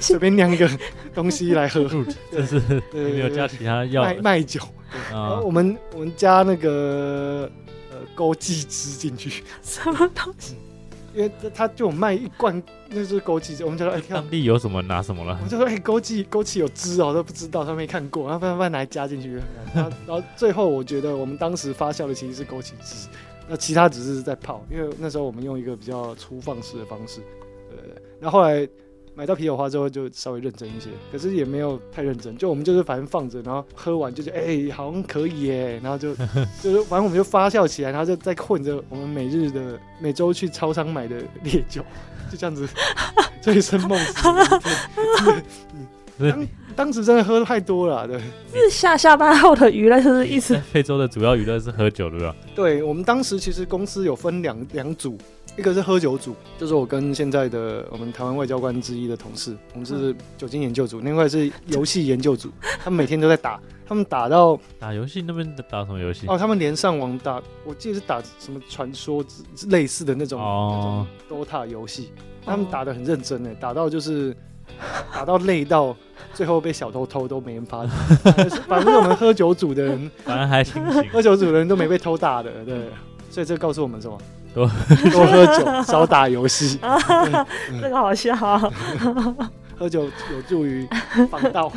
[0.00, 0.68] 随便酿一个
[1.14, 1.84] 东西来喝，
[2.32, 2.60] 就是
[2.92, 4.60] 没有加其他药卖卖酒。
[5.08, 7.48] 然后我们我们加那个
[7.92, 10.56] 呃枸杞汁进去，什么东西？
[11.14, 15.38] 因为他就卖一罐，那是枸杞汁，我们就说哎，当地有什么拿什么了？
[15.44, 19.34] 我就说哎，枸杞枸杞有汁哦，都不知道，他没看过，然后慢慢来加进去，
[19.74, 23.08] 然后然后最后我觉得我们当时发酵的其实是枸杞汁。
[23.50, 27.20] 那其他只是在泡，因为那时候我们用一个比较粗放式的方式，
[27.68, 28.00] 对对。
[28.20, 28.68] 然后后来
[29.12, 36.14] 买到啤酒花之后就稍微认真一些，可是也没有太认真，就我们就是反正放着，然后喝完就觉得哎好像可以耶，然后就
[36.62, 41.82] 就是反正我们就发酵起来，然后就再混着我们每日的每周去超商买的烈酒，
[42.30, 42.68] 就这样子
[43.42, 44.28] 醉生梦死。
[46.18, 48.20] 当当时真的喝太多了，对。
[48.52, 50.56] 是下下班后的娱乐，就是意思。
[50.72, 52.34] 非洲的主要娱乐是喝酒，对吧？
[52.54, 55.16] 对，我们当时其实公司有分两两组，
[55.56, 62.50] 一个是喝酒组，就是我跟现在的我们台湾外交官之一的同事，我们是酒精研究组；另外是游戏研究组，
[62.82, 66.26] 他们每天都在打，他们打到打游戏那边打什么游戏？
[66.28, 69.24] 哦，他们连上网打，我记得是打什么传说
[69.68, 72.12] 类似的那种哦，DOTA 游戏，
[72.44, 74.36] 他们打的很认真诶，打到就是
[75.12, 75.96] 打到累到。
[76.32, 81.04] 最后被小偷偷都没人发现， 反正我们喝酒组的人，反正还清醒。
[81.10, 82.88] 喝酒组的人都没被偷打的，对。
[83.28, 84.16] 所以这告诉我们什么？
[84.54, 84.70] 多
[85.10, 86.78] 多喝酒，少打游戏。
[87.82, 88.34] 这个好笑。
[89.76, 90.88] 喝酒有助于
[91.30, 91.70] 防盗。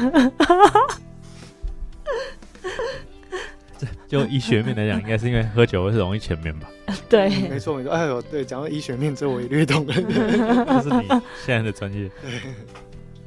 [4.07, 6.69] 这 就医学面来讲，应该是因为喝酒会容易前面吧？
[7.09, 7.91] 对，没错没错。
[7.91, 9.93] 哎呦，对，讲到医学面，这我也略懂了。
[9.93, 11.07] 这是你
[11.45, 12.09] 现在的专业。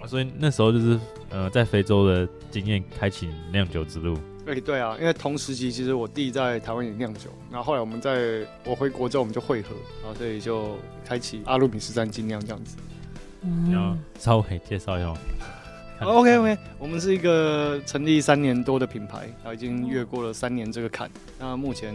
[0.06, 4.16] 所以那时候就是，呃，在非洲的经验开启酿酒之路。
[4.46, 9.70] 哎，对啊，因为同时期其实我弟在台湾也酿酒，然后后来我们在我回国之后我们就会合，
[10.04, 12.76] 然后所以就开启阿鲁米斯山精酿这样子。
[13.42, 15.12] 嗯，稍微介绍一下。
[16.00, 21.10] OK OK，我们是一个成立三年多的品牌，然后已经越过了三年这个坎。
[21.38, 21.94] 那目前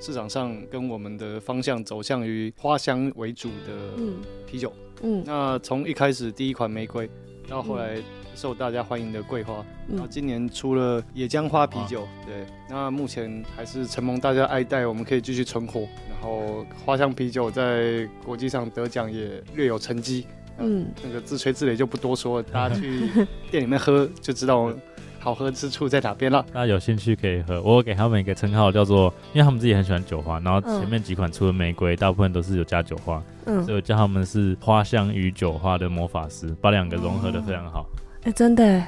[0.00, 4.02] 市场上跟我们的方向走向于花香为主的
[4.46, 4.72] 啤酒。
[5.02, 7.08] 嗯，那从一开始第一款玫瑰。
[7.48, 7.96] 到后来
[8.36, 15.80] 受大家欢迎的桂花，然后今年出了野姜花啤酒，对，那目前还是承蒙大家爱戴，我们可以继续存活。
[15.80, 23.08] 然后花香啤酒在国际上得奖也略有成绩，嗯，那个自吹自擂就不多说，大家去
[23.50, 24.72] 店里面喝 就知道
[25.18, 26.44] 好喝之处在哪边了。
[26.52, 33.22] 大家有兴趣可以喝，我给他们一个称号叫做，因为他们自己很喜欢酒花，然后前面几款出的玫瑰大部分都是有加酒花。
[33.44, 37.86] 所以我叫他们是花香与酒花的魔法师，把两个融合的非常好。
[38.22, 38.82] 哎，真的，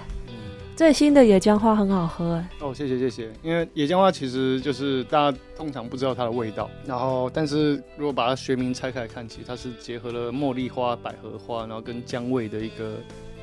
[0.82, 2.48] 最新的野姜花很好喝哎。
[2.58, 3.30] 哦，谢谢谢谢。
[3.40, 12.96] 因为野姜花其实就是大家通常不知道它的味道，然后但是如果把它学名拆开来看，其实它是结合了茉莉花、百合花，然后跟姜味的一个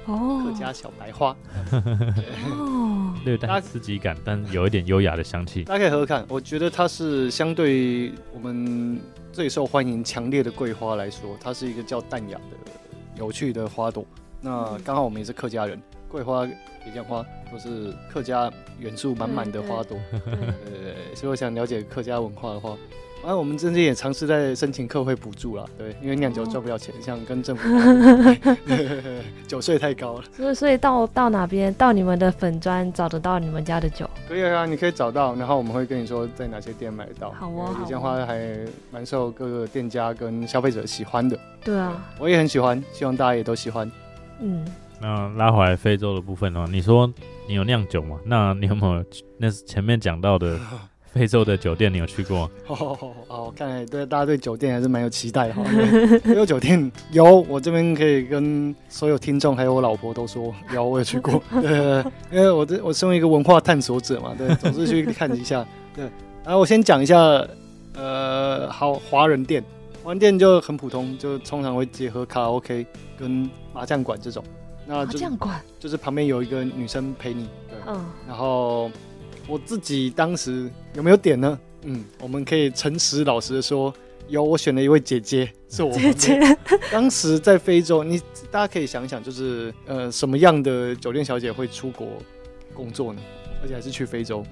[0.05, 1.33] 哦客家小白花。
[1.71, 5.63] 哦，略带刺激感，但有一点优雅的香气。
[5.63, 8.99] 大家可以喝喝看，我觉得它是相对我们
[9.31, 12.71] 最受欢迎、强烈的桂花来说，它是一个叫淡雅的、
[13.17, 14.05] 有趣的花朵。
[14.41, 16.45] 那刚好我们也是客家人，桂花、
[16.89, 19.97] 野姜花都是客家元素满满的花朵。
[20.11, 22.75] 对，所以我想了解客家文化的话，
[23.23, 25.69] 啊，我们最近也尝试在申请客会补助了。
[25.77, 27.69] 对，因为酿酒赚不了钱，像跟政府
[29.47, 30.23] 酒税太高了。
[30.35, 34.09] 所以，所以到到哪边，到你们的粉砖找得到你们家的酒？
[34.27, 37.31] 可以啊，你可以找到，然后我们会跟你说在哪些店买得到。
[37.31, 38.57] 好哦，野姜花还
[38.89, 41.37] 蛮受各个店家跟消费者喜欢的。
[41.63, 43.91] 对啊，我也很喜欢，希望大家也都喜欢。
[44.41, 44.65] 嗯，
[45.01, 47.11] 那拉回来非洲的部分哦，你说
[47.47, 48.17] 你有酿酒吗？
[48.25, 49.03] 那你有没有
[49.37, 50.59] 那是前面讲到的
[51.11, 52.49] 非洲的酒店，你有去过？
[52.67, 55.63] 哦，看来对大家对酒店还是蛮有期待哈。
[56.25, 61.41] 有酒店有，我这边可以跟所有听众还有我老婆都说有，我有去过。
[61.61, 65.65] 对，因为我这我身为一个文化探索者嘛，对，总是去看一下。
[65.95, 66.03] 对，
[66.43, 67.17] 然后我先讲一下，
[67.95, 69.63] 呃，好，华人店，
[70.03, 72.85] 华人店就很普通，就通常会结合卡拉 OK
[73.17, 74.43] 跟麻将馆这种，
[74.91, 78.89] 那这样管就是旁边有一个女生陪你，对，嗯，然后
[79.47, 81.59] 我自己当时有没有点呢？
[81.83, 83.93] 嗯，我们可以诚实老实的说，
[84.29, 86.39] 有，我选了一位姐姐，是我姐姐。
[86.91, 92.07] 当时在非洲，你大家可以想想，就是呃，什么样的酒店小姐会出国
[92.73, 93.21] 工作呢？
[93.61, 94.43] 而且还是去非洲。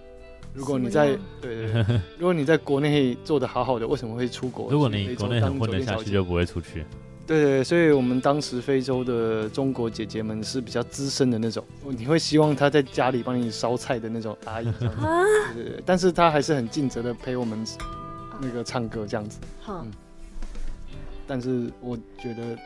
[0.54, 1.84] 如果你在对对，
[2.20, 4.70] 如果你在国内做的好好的，为什么会出国？
[4.72, 6.86] 如果你国内很混得下去，就不会出去。
[7.28, 14.90] 对对，所以我们当时非洲的中国姐姐们是比较资深的那种，你会希望她在家里帮你烧菜的那种阿姨，对
[15.54, 17.62] 对对，但是她还是很尽责的陪我们
[18.40, 19.40] 那个唱歌这样子。
[19.62, 19.86] 好，
[21.28, 22.58] 但是我觉得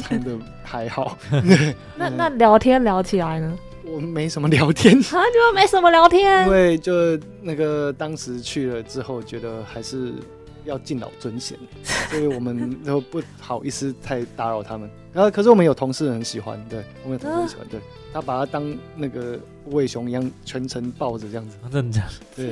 [0.00, 1.18] 唱的还好。
[1.98, 3.58] 那那聊天聊起来呢？
[3.84, 10.12] 我没什么聊天，啊，就没什么聊天，因为就那个当时去了之后，觉得还是。
[10.66, 11.58] 要敬老尊贤，
[12.10, 14.90] 所以我们都不好意思太打扰他们。
[15.12, 17.80] 然后，可是我们有同事很喜欢，对我们有同事很喜欢，对
[18.12, 21.56] 他把他当那个无尾熊一样全程抱着这样子。
[21.72, 22.02] 真的？
[22.36, 22.46] 对，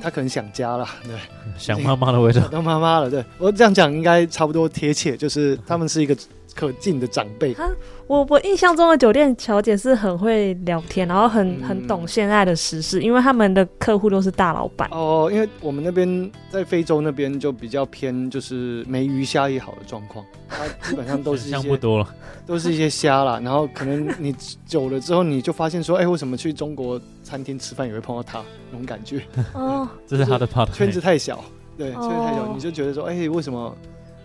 [0.00, 1.14] 他可能想家了，对，
[1.58, 3.10] 想妈妈的味道， 当妈妈了。
[3.10, 6.16] 对我这样讲应该差不多贴切，就是他们是一个。
[6.54, 7.70] 可敬的长辈，他
[8.06, 15.30] 我我印象中的酒店小姐是很会聊天，然后很很懂现在的时事，因为他们的客户都是大老板哦。
[15.32, 22.14] 因为我们那边在非洲那边就比较偏，就是没鱼虾也好的状况，它基本上都是一些 不多了，
[22.46, 23.40] 都是一些虾啦。
[23.42, 24.34] 然后可能你
[24.66, 29.22] 久了之后，你就发现说，哎，为什么去中国餐厅吃饭也会碰到他那种感觉？
[29.54, 31.44] 哦， 这是他的 part，圈子太小，
[31.78, 33.74] 对，圈子太小，你就觉得说，哎，为什么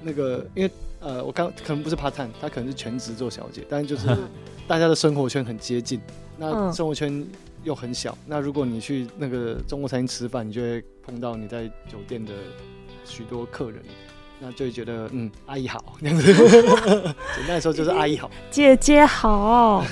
[0.01, 0.45] 那个？
[0.55, 0.71] 因为
[1.05, 4.07] 呃，我刚可能不是 part time，他可能是全职做小姐，但是就是
[4.67, 6.01] 大家的生活圈很接近，
[6.35, 7.23] 那生活圈
[7.63, 8.17] 又很小。
[8.25, 12.33] 那如果你去那个中国餐厅吃饭，你就会碰到你在酒店的
[13.05, 13.79] 许多客人，
[14.39, 19.85] 那就会觉得嗯，阿姨好这样子， 简单来说就是阿姨好， 姐姐好。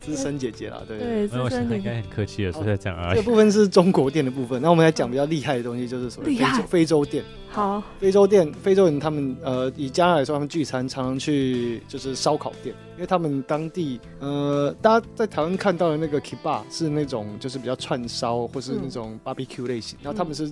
[0.00, 3.16] 资深姐姐啦，对对，资深应该很客气的，是在讲阿姨。
[3.16, 7.22] 这部分是中国店的部分，那我们来讲比较厉害的东西，就是所谓非洲非洲店。
[7.52, 20.50] 好，非洲店，非洲人他们呃，以加纳来说，他们聚餐常常去就是烧烤店，因为他们当地呃，大家在台湾看到的那个 k i b a 是那种就是比较串烧或是那种 barbecue 类型，然后他们是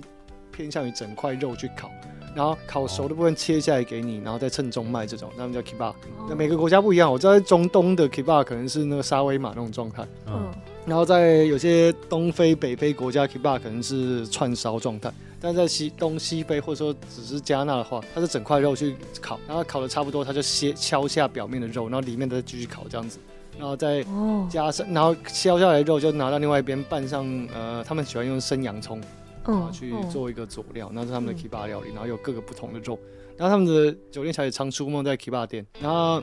[0.51, 1.89] 偏向于整块肉去烤。
[2.35, 5.93] 然后烤熟的部分切下来给你，然后再称重卖这种，他们叫 kebab。
[6.29, 10.51] 那每个国家不一样，我知道在中东的 kebab 可能是那个沙威玛那种状态，嗯。
[10.85, 23.19] 然后在有些东非、北非国家 kebab 可能是串烧状态，但在西东西非或者说只是加纳的话，它是整块肉去烤，然后烤的差不多，它就切敲下表面的肉，然后里面再继续烤这样子，
[23.57, 24.03] 然后再
[24.49, 29.01] 加上，然后削下来的肉就拿到另外一边拌上，呃，他们喜欢用生洋葱。
[29.43, 32.99] 啊，去做一个佐料，那是他们的 Kiba 料理，然后有各个不同的肉，
[33.35, 36.21] 然后他们的酒店小姐常出没在 Kiba 店，然后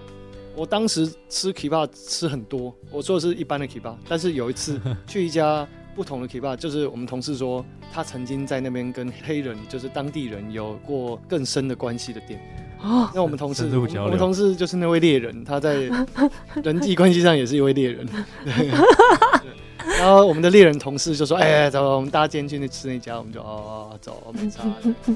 [0.54, 12.38] 我当时吃 Kiba 吃很多，我说的是一般的 Kiba，但是有一次去一家不同的 Kiba，就是我们同事说他曾经在那边跟黑人，就是当地人有过更深的关系的店，
[12.82, 15.88] 哦，那我们同事，我们同事就是那位猎人，他在
[16.62, 18.06] 人际关系上也是一位猎人。
[19.98, 24.64] 然后我们的猎人同事就说：“哎，走，我们大家今天去那吃那家。”我们就哦，走，没差。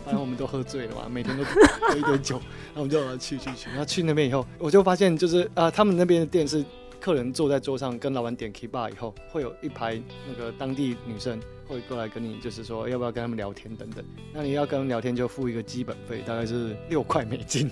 [0.04, 2.36] 反正我们都喝醉了嘛，每天都喝一点酒。
[2.72, 3.68] 然后我们就去去去。
[3.68, 6.64] 然后去那边以后，我就发现就是啊，他们那边的店是
[7.00, 14.04] 客人坐在桌上跟老板点 K bar 以后，会有一排那个当地女生会过来跟你，就是说要不要跟他们聊天等等。
[14.32, 17.70] 那你要跟他们聊天就付一个基本费，大概是 六块美金。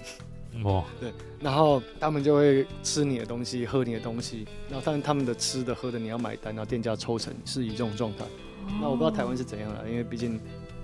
[0.65, 8.25] 哇，对，然后他们就会吃你的东西，喝你的东西，然后但他们的吃的喝的你要买单，然后店家抽成，是以这种状态。
[8.81, 10.41] 那我不知道台湾是怎样了，因为毕竟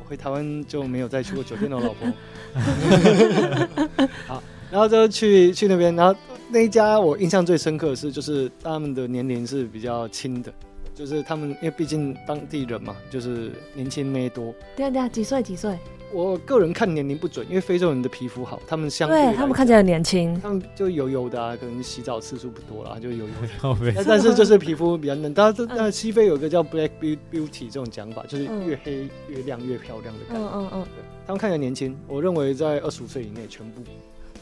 [0.06, 2.12] 回台湾就没有再去过酒店的老婆。
[4.28, 6.18] 好，然后就去去那边，然后
[6.54, 10.54] 那一家我印象最深刻的是，就是他们的年龄是比较轻的，
[10.94, 14.54] 就是他们因为毕竟当地人嘛，就是年轻妹多。
[14.76, 15.76] 对啊对啊，几岁几岁？
[16.12, 24.04] 我个人看年龄不准，因为非洲人的皮肤好，他们相对他们看起来很年轻，他们就油油的啊，可能洗澡次数不多啦，就油油的。
[24.06, 25.34] 但是就是皮肤比较嫩。
[25.34, 30.40] 但是那西非有个叫 Black Beauty 这种讲法，就是越黑越亮越漂亮的感觉。
[30.40, 30.86] 嗯嗯嗯。
[31.26, 33.82] 他们看起来年轻，我认为在二十五岁以内全部。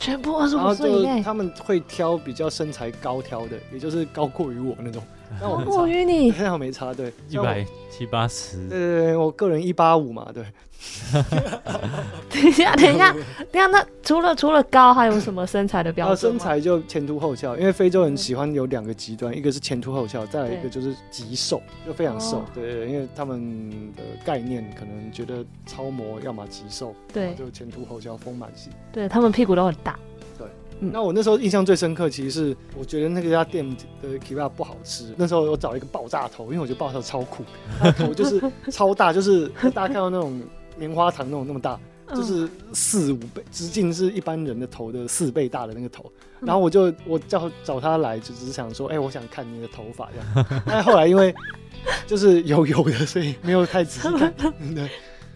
[0.02, 1.22] 全部二十五岁以内。
[1.22, 5.02] 他们会挑比较身材高挑的，也就是高过于我那种。
[5.40, 6.30] 那我过于你？
[6.36, 8.68] 那我没差，对，一百七八十。
[8.68, 10.44] 对对对，我个人一八五嘛，对。
[12.30, 13.22] 等一下，等一下，等
[13.52, 16.16] 一下，那除了除了高，还有什么身材的标准？
[16.16, 22.44] 身材就前凸后翘，因为非洲人喜欢有两个极端，一个是前凸后翘，再来一个就是极瘦，就非常瘦。
[22.54, 28.72] 对对，因为他们的概念可能觉得超模要么极瘦，对，就前凸后翘丰满型。
[28.90, 29.98] 对他们屁股都很大。
[30.38, 30.46] 对，
[30.80, 33.68] 那我那时候印象最深刻，其实是我觉得那家店
[34.00, 35.14] 的 kiba 不好吃。
[35.16, 37.44] 那时候我找一个爆炸头，因为我觉得爆炸头超酷，
[37.98, 40.40] 头就是超大，就是大家看到那种。
[40.76, 41.78] 棉花糖那种那么大，
[42.14, 46.10] 就是四五倍，直径是一般人的头的四倍大的那个头。
[46.40, 50.62] 然后我就我叫找他来，就只是想说，哎，我想看你的头发这样。
[50.66, 51.34] 但后来因为
[52.06, 54.32] 就是油油的，所以没有太仔细看。
[54.74, 54.90] 对。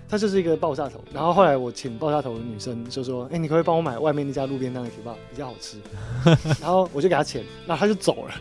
[0.08, 5.78] 他就是一个爆炸头，然后后来我请爆炸头的女生就说：“哎，你可不可以帮我买外面那家路边摊的 k 巴比较好吃。
[6.60, 8.34] ”然后我就给他钱，然后他就走了，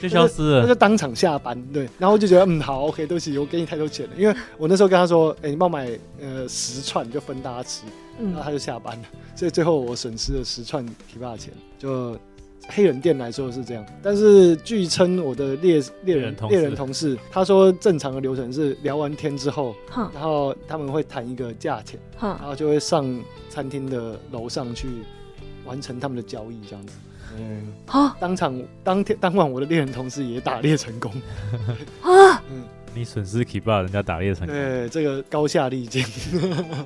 [0.00, 1.60] 就消失了， 他就当场下班。
[1.72, 5.88] 对，然后我就觉得嗯好，OK，对不起，我给你太多钱了，因为我那时候跟他说：“哎，你帮我买
[6.20, 7.82] 呃十串，就分大家吃。”
[8.20, 9.04] 然后他就下班了，
[9.36, 10.84] 所以最后我损失了十串
[11.20, 12.18] 巴的钱，就。
[12.66, 19.74] 黑人店来说是这样，但是据称我的猎猎人猎人同事，他说正常的流程是聊完天之后，
[20.12, 24.88] 然后他们会谈一个价钱，然后就会上餐厅的楼上去
[25.64, 26.94] 完成他们的交易，这样子。
[27.36, 31.12] 嗯，好，当场当天当晚我的猎人同事也打猎成功。
[32.02, 36.04] 啊，嗯，你损失 keep 把人家打猎成功，对，这个高下立见。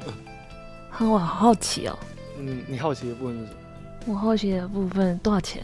[1.00, 1.98] 我好好奇哦。
[2.38, 3.58] 嗯，你好奇的部分是什么？
[4.06, 5.62] 我好奇的部分多少钱？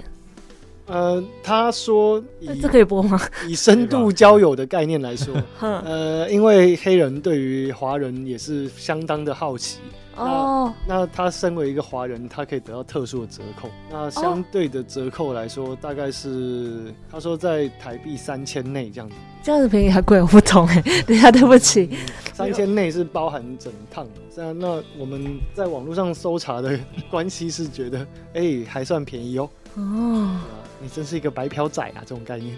[0.87, 2.23] 呃，他说，
[2.63, 3.21] 这可以播吗？
[3.47, 9.81] 以深度交友的概念来说， 呃，因为黑人对于华人也是相当的好奇
[10.19, 10.75] 哦。
[10.87, 13.69] 那他身为一个华人，他可以得到特殊的折扣。
[13.91, 19.15] 那相对的折扣来说，大概是他说在台币三千内这样子。
[19.43, 20.21] 这样子便宜还贵？
[20.21, 20.83] 我不懂哎。
[21.07, 21.97] 等下，对不起，
[22.35, 24.07] 三千内是包含整趟。
[24.37, 26.79] 那那我们在网络上搜查的
[27.11, 29.51] 关系是觉得，哎，还算便宜哦。
[29.77, 30.41] 哦。
[30.81, 31.99] 你真是一个白嫖仔啊！
[32.03, 32.57] 这种概念。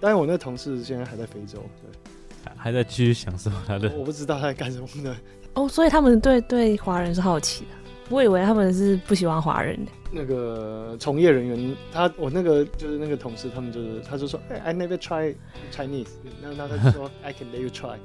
[0.00, 3.92] 当 然，我那个同事现在还在非洲，对，还在继续享受他的。
[3.96, 5.16] 我不知道他在干什么呢。
[5.58, 7.70] 哦，所以他们对对华人是好奇的。
[8.08, 9.90] 我以为他们是不喜欢华人的。
[10.12, 15.34] 那个从业人员，他我那个就是那个同事，他们就是他就说，哎，I never try
[15.72, 16.06] Chinese。
[16.40, 17.96] 那那他就说， I can let you try。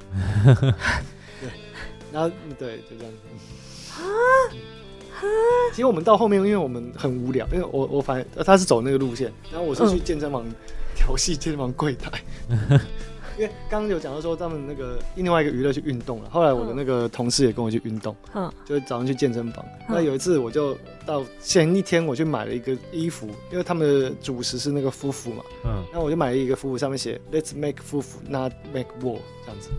[1.39, 1.49] 对，
[2.11, 4.01] 然后对，就这样子。
[4.01, 4.03] 啊。
[5.71, 10.43] 其实我们到后面，因为我们很无聊，因为我我反正他是走那个路线，然后我是去健身房
[10.95, 12.19] 调戏健身房柜台。
[13.37, 19.65] 因为刚刚有讲到说他们那个另外一个娱乐去运动了，后来我的那个同事也跟我去运动，嗯，就早上去健身房。
[19.87, 29.69] 那有一次我就到前一天我去买了一个衣服，因为他们的主食是那个夫妇嘛，嗯，那我就买了一个夫妇，上面写 Let's make 夫妇，not make war 这样子，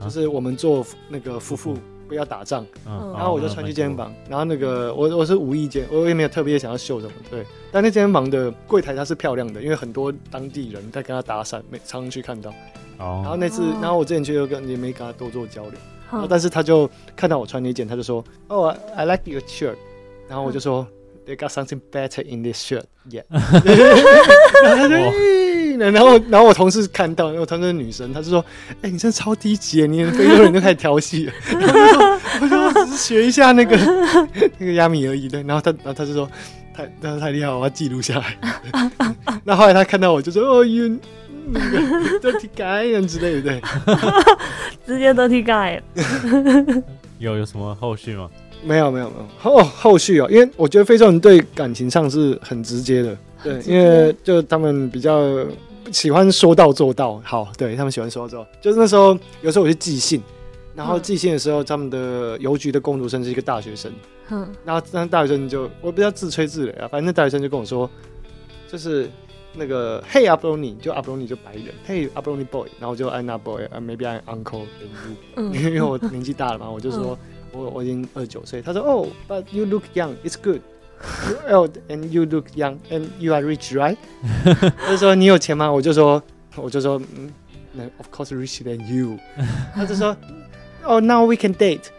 [0.00, 1.76] 就是我们做那个夫妇。
[2.08, 7.44] 不要打仗，然后我就穿去健身房，然后那个我我是无意间，我也没有特别想要秀什么，对。
[7.70, 12.50] 但那健身房的柜台它是漂亮的，因为很多当地人在跟他搭讪，没常常去看到。
[12.98, 13.20] 哦。
[13.22, 19.76] 然后那次，然后我之前去又跟也没跟他多做交流，但是他就看到我穿那件，他就说：“哦，I like your shirt。”
[20.28, 20.86] 然后我就说
[21.26, 23.24] ：“They got something better in this shirt yet。
[24.62, 24.94] ”然后他就。
[25.78, 28.44] 然后，然后我同事看到，因为我同事是女生，她就说
[28.82, 31.32] ：“哎，你真的超低级，你非洲人就开始调戏了。”
[32.42, 33.76] 我说：“我只是学一下那个
[34.58, 36.28] 那个亚米而已。”对，然后他，然后他就说
[36.74, 38.36] ：“太，那太厉害，我要记录下来。
[39.44, 40.98] ”那后来他看到我就说：“哦，you
[41.52, 41.78] 那个
[42.32, 43.60] dirty guy 之类的，对，
[44.86, 45.80] 直接 dirty guy。
[47.18, 48.30] 有有什么后续吗？
[48.64, 53.16] 没有，没有，没有后后续哦，因为我觉得非洲人对感情上是很直接的。
[53.42, 55.22] 对，因为就他们比较
[55.92, 57.20] 喜欢说到做到。
[57.24, 58.50] 好，对他们喜欢说到做到。
[58.60, 60.20] 就是那时候有时候我去寄信，
[60.74, 63.92] 然后寄信的时候，他们的邮局的工读生是一个大学生。
[64.30, 67.88] 嗯，然后那大学生就我比较自吹自擂啊，反正那大学生就跟我说，
[68.70, 69.08] 就是
[69.54, 77.18] 那个 Hey 阿布罗尼，就阿布罗尼就白人，Hey 阿布罗尼 boy，然后我就 I'm not boy，maybe I'm uncle than you，因为我年纪大了嘛，我就说
[77.52, 83.96] 我我已经二十九岁，他说 Oh but you look young，it's good，you old and you look young and you are rich，right？
[84.44, 85.70] 他就说你有钱吗？
[85.70, 86.22] 我就说
[86.56, 89.18] 我就说嗯，of course richer than you，
[89.74, 90.16] 他就说
[90.84, 91.90] Oh，now we can date。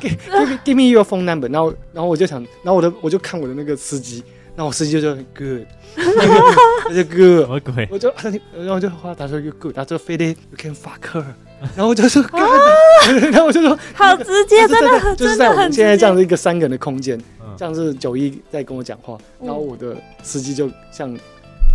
[0.00, 4.24] give give me your phone number，然后然后我就想，然后我的我就看我的那个司机，
[4.56, 5.66] 然后我司机就说 good，
[6.86, 8.12] 他就 good，我鬼，我就
[8.56, 11.24] 然后就话他说 you good，他说非得 you can fuck her，
[11.74, 12.40] 然后我就说 good，
[13.32, 17.20] 然后我就说好直接，真的就是在我们现在这样的一个三个人的空间，
[17.56, 21.12] 这样是九一在跟我讲话，然后我的司机就像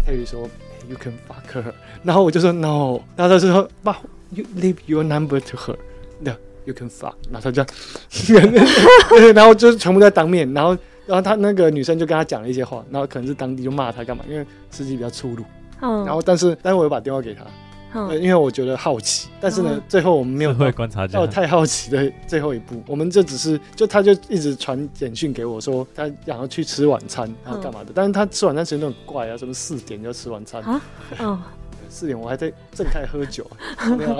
[0.05, 0.49] 泰宇说
[0.87, 1.73] you can fuck her，
[2.03, 3.95] 然后我就说 no，然后他就说 but
[4.31, 6.33] you leave your number to her，no。
[6.65, 7.65] You can fuck，然后他就，
[9.33, 10.77] 然后就全部在当面，然后，
[11.09, 15.43] 然后他那个女生就跟他讲了一些话，然后可能是当地就骂他干嘛，因为司机比较粗鲁，
[15.81, 17.43] 嗯，然后但是，但是我又把电话给他，
[17.95, 30.61] 嗯，因为我觉得好奇，但是呢，最后我们没有会观察到太好奇的最后一步，我们就只是，就他就一直传简讯给我说他想要去吃晚餐，然后干嘛的，但是他吃晚餐时间都很怪啊，什么四点就要吃晚餐。
[30.61, 30.79] 啊，
[31.17, 31.41] 嗯。
[31.89, 33.45] 四点我还在正在喝酒，
[33.97, 34.15] 没有。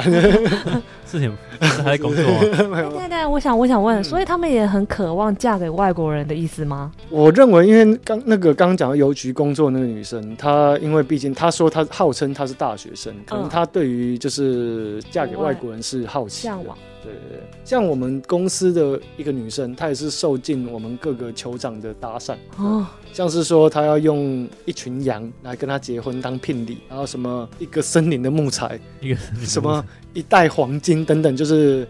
[1.05, 2.24] 四点还在工作。
[2.91, 6.91] 对对，我想我想问，所以他们也很渴望嫁给外国人的意思吗？
[7.09, 16.78] 我认为，因为刚那个刚刚讲到邮局工作那个女生，她因为毕竟她说她号称她是大学生，可能她对于就是嫁给外国人是好奇、向往。
[17.04, 22.36] 对对对，像我们公司的一个女生，她也是受尽我们各个酋长的搭讪。
[22.58, 29.84] 哦，像是说她要用一群羊来跟她结婚当聘礼，然后什么一个森林的木材，一个什么
[30.14, 31.88] 一袋黄金等等，就是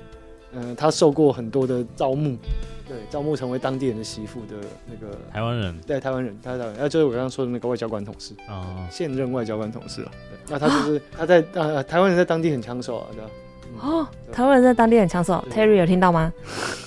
[0.53, 2.37] 嗯，她受过很多的招募，
[2.87, 4.55] 对，招募成为当地人的媳妇的
[4.85, 5.15] 那个。
[5.31, 8.33] 台湾人，对，台湾人，台湾人，那就是我刚刚说的那个外交官同事。
[8.47, 10.11] 啊，现任外交官同事了，
[10.47, 13.29] 那他就是他在呃台湾人在当地很抢手啊，对吧？
[13.81, 16.31] 哦，台湾人在当地很抢手，Terry 有听到吗？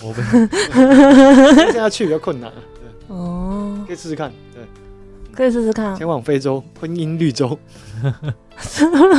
[0.03, 0.20] 我不，
[1.72, 2.51] 现在去比较困难。
[2.51, 4.62] 对，哦，可以试试看，对，
[5.33, 7.59] 可以试试看，前往非洲，婚姻绿洲，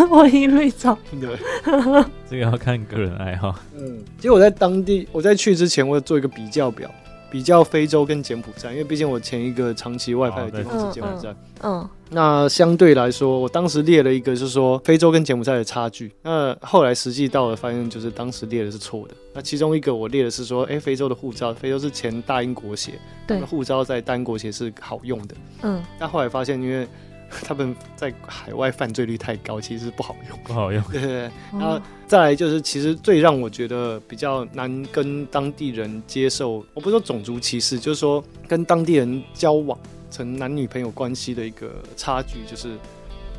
[0.10, 1.38] 婚姻绿洲，对，
[2.30, 3.56] 这个要看个人爱好。
[3.76, 6.90] 嗯，其实我在当地，我在去之前，我做一个比较表。
[7.34, 11.36] 比较非洲跟柬埔寨，因为毕竟我前一个长期外派的地方是柬埔寨。
[11.64, 16.12] 嗯，那相对来说，我当时列了一个，就是说非洲跟柬埔寨的差距。
[16.22, 19.16] 那后来实际到了，发现就是当时列的是错的。
[19.34, 22.92] 那其中一个我列的是说，哎，非洲的护照，非洲是前大英国协，
[23.26, 25.36] 对，护照在大英国协是好用的。
[25.64, 26.88] 嗯，但后来发现，因为
[27.44, 30.82] 他们在海外犯罪率太高，其实不好用，不好用。
[30.92, 31.32] 对对对。
[31.52, 39.78] 然后再来就是，其实最让我觉得比较难跟当地人接受，我不是说种族歧视，就是说跟当地人交往
[40.12, 42.78] 成男女朋友关系的一个差距，就是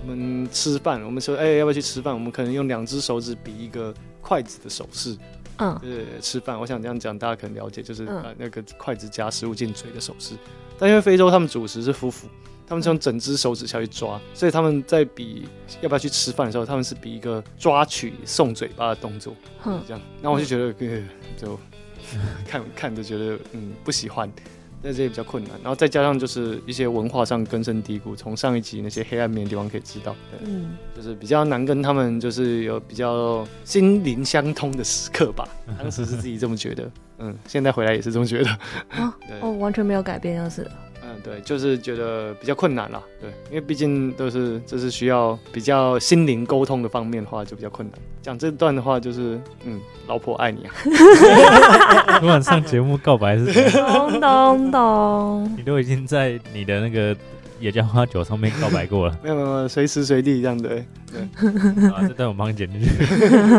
[0.03, 5.16] 我们吃饭，我们说哎要不要去吃饭，我们可能用两只手指比一个筷子的手势，
[5.59, 6.59] 嗯，对，吃饭。
[6.59, 10.34] 我想这样讲，大家可能了解，就是把那个筷子夹食物进嘴的手势。
[10.78, 12.26] 但因为非洲他们主食是夫妇。
[12.67, 15.47] 他们是用整只手指下去抓，所以他们在比
[15.81, 19.35] 要不要去吃饭的时候，他们是比一个抓取送嘴巴的动作，
[19.87, 20.01] 这样。
[20.23, 20.73] 那我就觉得，
[21.37, 21.59] 就
[22.49, 24.31] 看看着觉得，嗯，不喜欢，
[24.83, 25.53] 但这也比较困难。
[25.62, 35.47] 然后再加上就是一些文化上根深蒂固，从上一集那些黑暗面的地方可以知道，嗯，就是比较难跟他们就是有比较心灵相通的时刻吧。
[35.79, 38.59] 当时是自己这么觉得，嗯，现在回来也是这么觉得，
[39.41, 40.67] 哦， 完全没有改变，就是。
[41.23, 43.03] 对，就是觉得比较困难了。
[43.21, 47.99] 对，因为毕竟都是这是需要比较心灵沟通的方面的话，就比较困难。
[48.23, 50.73] 讲这段的话，就是嗯，老婆爱你啊。
[52.21, 53.71] 昨晚上节目告白是？
[53.71, 55.55] 咚咚咚！
[55.57, 57.17] 你都已经在你的那个
[57.61, 59.19] 野姜花酒上面告白过了。
[59.23, 60.85] 没有没有，随时随地这样对。
[61.13, 61.21] 对，
[61.91, 62.89] 啊，这段我帮你剪进去。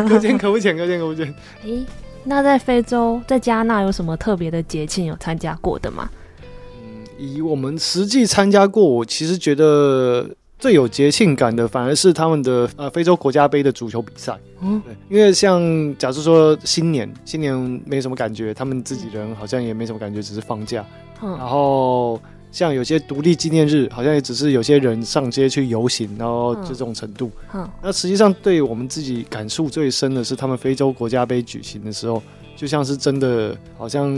[0.08, 1.32] 可 见可不浅，可见可不浅。
[1.64, 1.84] 诶，
[2.24, 6.08] 那在非洲，在加纳有什么特别的节庆有参加过的吗？
[7.18, 14.38] 以我们实际参加过，我其实觉得最有节庆感的，反而是他们的呃非洲国家杯的足球比赛。
[14.60, 15.60] 嗯，对，因为像
[15.98, 17.54] 假设说新年，新年
[17.86, 20.84] 没什么感觉，他们自己人好像也没什么感觉，只是放假。
[21.22, 22.20] 嗯，然后
[22.52, 27.30] 像有些独立纪念日，好像也只是有些人上街去游行，然后就这种程度。
[27.54, 32.22] 嗯，那实际上对我们自己感触最深的是，他们非洲国家杯举行的时候。
[32.56, 34.10] 就像是真的，好像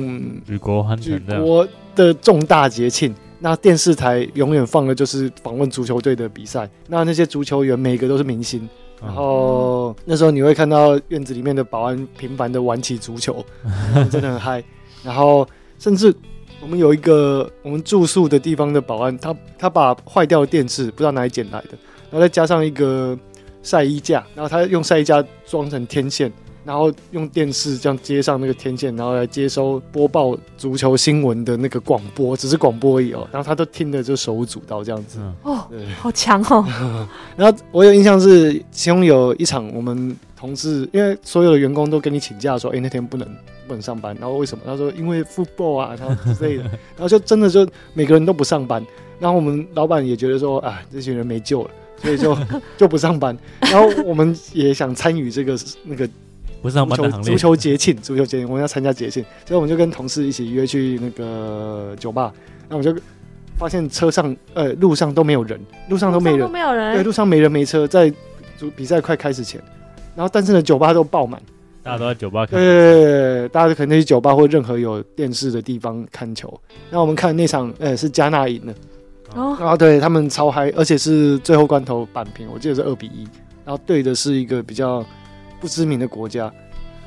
[0.47, 1.66] 举国欢腾举国
[1.97, 8.66] 的重大节庆，那电视台永远放的就是访问足球队的比赛，那那些足球员每个都是明星，
[9.03, 13.45] 然后那时候你会看到院子里面的保安频繁的玩起足球，
[14.09, 14.62] 真的很嗨。
[15.03, 15.47] 然后
[15.78, 16.14] 甚至
[16.61, 21.70] 我们有一个我们住宿的地方的保安，他他把坏掉的电视不知道哪里捡来的，
[22.11, 23.18] 然后再加上一个
[23.62, 26.32] 晒衣架，然后他用晒衣架装成天线。
[26.68, 33.26] 然后用电视这样接上那个天线，然后来接收播报足球新闻的那个广播，只是广播而已哦。
[33.32, 35.66] 然后他都听得就手舞足蹈这样子哦，
[35.98, 36.62] 好强哦。
[37.38, 43.26] 然后我有印象是其中有一场，我们同事因为所有的员工都跟你请假说，哎，那天不能
[43.66, 44.14] 不能上班。
[44.20, 44.62] 然后为什么？
[44.66, 46.64] 他说因为 football 啊，然后之类的。
[46.94, 48.84] 然后就真的就每个人都不上班。
[49.18, 52.36] 然后我们老板也觉得说，啊，这群人没救了，所以就
[52.76, 53.34] 就不上班。
[53.60, 56.06] 然后我们也想参与这个那个。
[56.61, 57.32] 不是上班的行列。
[57.32, 62.32] 足球节庆， 足球节庆，我们要参加节庆，所以我们就跟同事一起约去那个酒吧。
[62.68, 62.94] 那我就
[63.56, 68.12] 发现车上，呃，路上都没有人，路上都没人，没有人，对，路上没人没车，在
[68.56, 69.61] 足比赛快开始前，
[70.14, 71.40] 然后但是呢，酒吧都爆满，
[71.82, 76.52] 大家都在酒吧看，对，大家可能去酒吧或任何有电视的地方看球。
[76.90, 78.74] 那我们看那场，呃，是加纳赢的，
[79.34, 83.26] 哦，啊，对他们超嗨，而且是最后关头扳平，我记得是二比一，
[83.64, 85.04] 然后对的是一个比较。
[85.61, 86.52] 不知名的国家，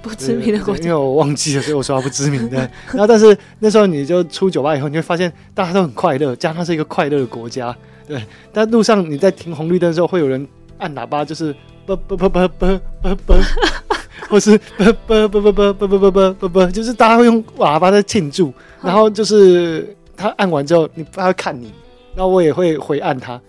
[0.02, 2.58] 不知名的国家，因为我忘记了，所以我说不知名的。
[2.88, 7.76] 然后，但是那时候你就出酒吧以后，你会发现大家都很快乐，加上是一个快乐的国家。
[8.08, 8.22] 对，
[8.52, 10.46] 但路上你在停红绿灯的时候，会有人
[10.80, 13.38] 按喇叭，就是啵啵啵啵啵啵啵，
[14.28, 18.54] 或是啵啵啵啵啵啵啵啵啵就是大家会用喇叭在庆祝。
[18.82, 21.72] 然后就是他按完之后，你他会看你，
[22.16, 23.40] 然后我也会回按他，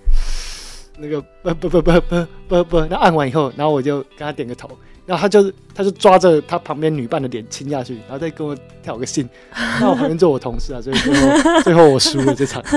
[0.98, 4.68] 那个啵啵啵啵啵啵啵，那按完以后，然后我就跟他点个头。
[5.04, 9.26] 然后他就他就抓着他旁边女伴的脸亲下去，然后再跟我挑个衅。
[9.80, 12.62] 那我旁边坐我同事啊，所以最后最后我输了这场。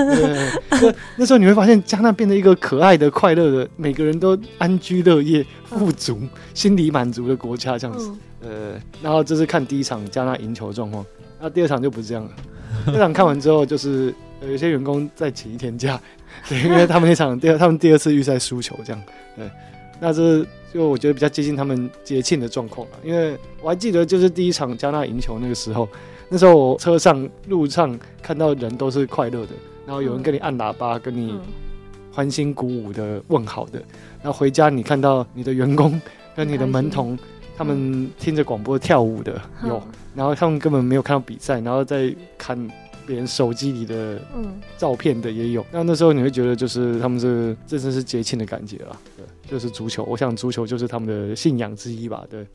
[0.70, 6.20] 那那时候你会发现，加纳变得一个可爱的、快乐的，每个人都安居乐业、富足、
[6.52, 8.10] 心理满足的国家这样子。
[8.42, 11.04] 呃，然后这是看第一场加纳赢球状况，
[11.40, 12.30] 那第二场就不是这样了。
[12.86, 16.00] 那场看完之后，就是有些员工再请一天假，
[16.48, 19.02] 对，因为他们那场第二他们第二次预赛输球这样。
[19.36, 19.50] 对，
[20.00, 20.46] 那这。
[20.74, 25.88] 就我觉得比较接近他们节庆的状况了，因为我还记得就是第一场加纳赢球那个时候，
[26.28, 29.52] 那时候我车上路上看到人都是快乐的，
[29.86, 31.40] 然后有人跟你按喇叭，跟你
[32.12, 33.78] 欢欣鼓舞的问好的，
[34.22, 35.98] 然后回家你看到你的员工
[36.34, 37.18] 跟你的门童，
[37.56, 39.82] 他们听着广播跳舞的有，
[40.14, 42.70] 然后他们根本没有看到比赛，然后在看。
[43.06, 44.20] 别人手机里的
[44.76, 52.46] 照片的也有，那那时候你会觉得就是他们是这真是节庆的感觉了，对，就是足球，我想足球就是他们的信仰之一吧，对。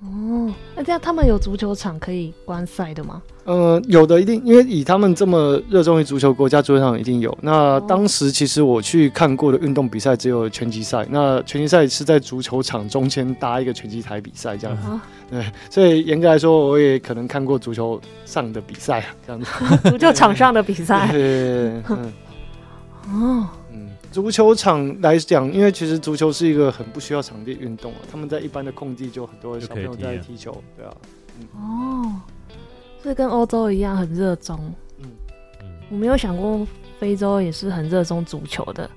[0.00, 3.20] 哦，那这样他们有足球场可以观赛的吗？
[3.42, 7.36] 呃，有的，一定，因为以他们这么热衷于足球，国家足球场一定有。
[7.42, 14.82] 那当时其实我去看过的运动比赛只有拳击赛，那拳击赛是在足球场中间搭一个拳击台比赛这样子。
[15.28, 19.50] 对，所以严格来说，我也可能看过足球上的比赛这样子。
[19.90, 21.08] 足球场上的比赛。
[21.10, 22.12] 对，嗯。
[23.10, 23.48] 哦。
[24.18, 30.92] 足球场来讲，因为其实足球是一个很不需要场地运动啊，他们在一般的空地就很多小朋友在踢球，对啊。
[31.54, 32.20] 哦，
[33.00, 34.58] 所以跟欧洲一样很热衷。
[34.98, 35.06] 嗯
[35.62, 36.66] 嗯，我没有想过
[36.98, 38.90] 非洲也是很热衷足球的。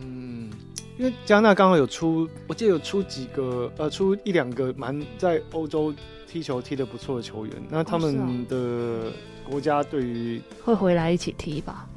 [0.00, 0.50] 嗯，
[0.98, 5.94] 因为加纳刚好有出，我记得有出几个，呃，出一两个蛮在欧洲
[6.26, 9.12] 踢球踢得不错的球员，那他们的
[9.48, 11.88] 国家对于会回来一起踢吧。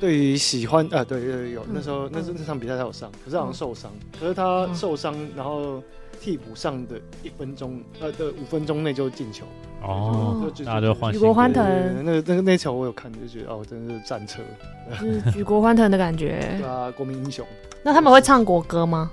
[0.00, 5.82] 对于喜欢啊，对对有那时候那是那场比赛他有上，可是好像受伤，可是他受伤，然后
[6.20, 9.44] 替补上的一分钟呃的五分钟内就进球。
[9.82, 11.64] 哦，大家就欢举国欢腾，
[12.04, 14.42] 那个那个那球我有看，就觉得哦，真的是战车，
[14.98, 17.46] 是举国欢腾的感觉，对啊，国民英雄。
[17.84, 19.10] 那他们会唱国歌吗？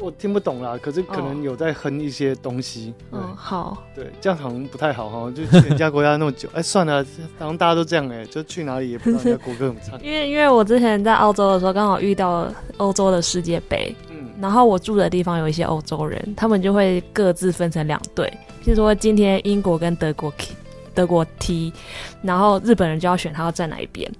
[0.00, 2.92] 我听不懂啦，可是可能有在哼一些东西。
[3.12, 3.78] 嗯，好。
[3.94, 7.02] 对，这样好像不太好哈，就去人家国家那么久， 哎，算了，
[7.38, 10.02] 好像大家都这样哎，就去哪里也不知道人家国歌怎么唱。
[10.02, 18.26] 因为因为我之前在澳洲的时候，刚好遇到欧洲的世界杯，嗯，然后我住的地方有一些欧洲人，他们就会各自分成两队，
[18.64, 20.54] 譬如说今天英国跟德国踢，
[20.92, 21.72] 德国踢，
[22.20, 24.10] 然后日本人就要选他要站哪一边。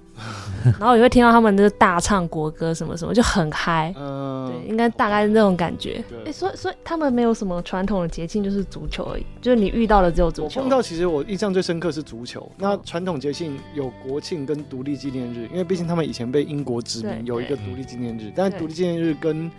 [0.79, 3.93] 然后也会听到他们的大唱国歌什么什么，就很嗨。
[3.97, 6.03] 嗯，对，应该大概是那种感觉。
[6.25, 9.25] 哎，所以所以他们没有什么传统的节庆，就是足球而已。
[9.41, 10.59] 就是你遇到的只有足球。
[10.59, 12.49] 我碰到其实我印象最深刻是足球。
[12.57, 18.31] 那传统节庆有国庆跟独立纪念日，因为毕竟他们以前被英国殖民，有一个独立纪念日。
[18.35, 19.51] 但独立纪念日跟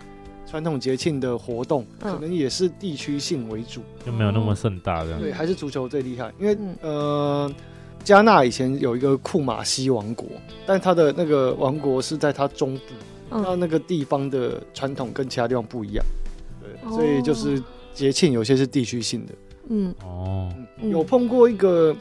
[0.45, 5.17] 传统节庆的活动，可能也是地区性为主，就没有那么盛大的。
[5.19, 7.51] 对，还是足球最厉害，因为呃。
[8.07, 10.25] 加纳以前有一个库马西王国，
[10.65, 12.81] 但它的那个王国是在它中部，
[13.29, 16.05] 那那个地方的传统跟其他地方不一样，
[16.61, 17.61] 对，所以就是
[17.93, 19.33] 节庆有些是地区性的。
[19.67, 20.49] 嗯，哦，
[20.81, 21.93] 有碰过一个，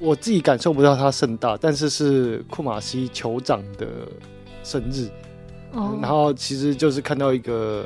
[0.00, 3.86] 我自己感受不到它盛大，但是是库马西酋长的
[4.64, 5.08] 生日。
[6.02, 7.84] 然后其实就是看到一个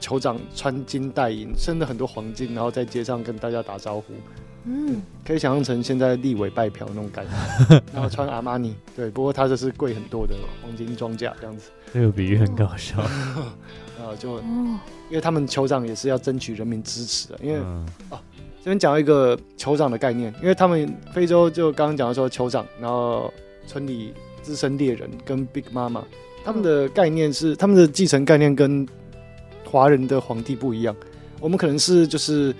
[0.00, 4.12] 酋长穿金戴银，生了很多黄金，然后在街上跟大家打招呼。
[4.64, 7.82] 嗯，可以想象成现在立委拜票那种感觉。
[7.92, 11.70] 然后穿阿玛尼，对，不过它这是贵很多的黄金装甲这样子。
[11.92, 13.00] 这个比喻很搞笑。
[14.00, 14.38] 啊，就
[15.08, 17.58] 因为他们酋长也是要争取人民支持的，因为
[18.10, 18.20] 啊，
[18.58, 23.32] 这边讲一个酋长的概念，因为他们非洲就刚刚讲的说酋长，然后
[23.66, 24.12] 村里
[24.42, 26.04] 资深猎人跟 Big 妈妈。
[26.44, 28.86] 他们的概念是，他们的继承概念跟
[29.64, 30.94] 华人的皇帝不一样。
[31.40, 32.54] 我们可能是就是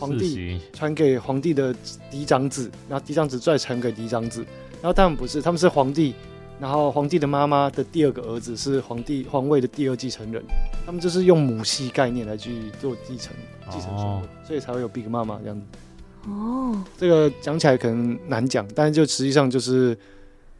[0.00, 1.74] 皇帝传给皇帝的
[2.10, 4.44] 嫡长子，然后嫡长子再传给嫡长子，
[4.80, 6.14] 然后他们不是，他们是皇帝，
[6.58, 10.42] 然后皇帝的妈妈的第二个儿子是皇帝皇位的第二继承人。
[10.86, 13.32] 他们就是用母系概念来去做继承
[13.70, 15.66] 继承顺位，所以才会有 Big 妈妈这样子。
[16.28, 19.96] 哦，这个讲起来可能难讲，但是就实际上就是。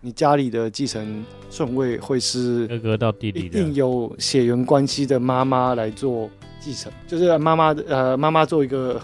[0.03, 6.27] 你家里的继承顺位会是哥哥到弟弟，一定有血缘关系的妈妈来做
[6.59, 8.99] 继承，就是妈妈的呃妈妈做一个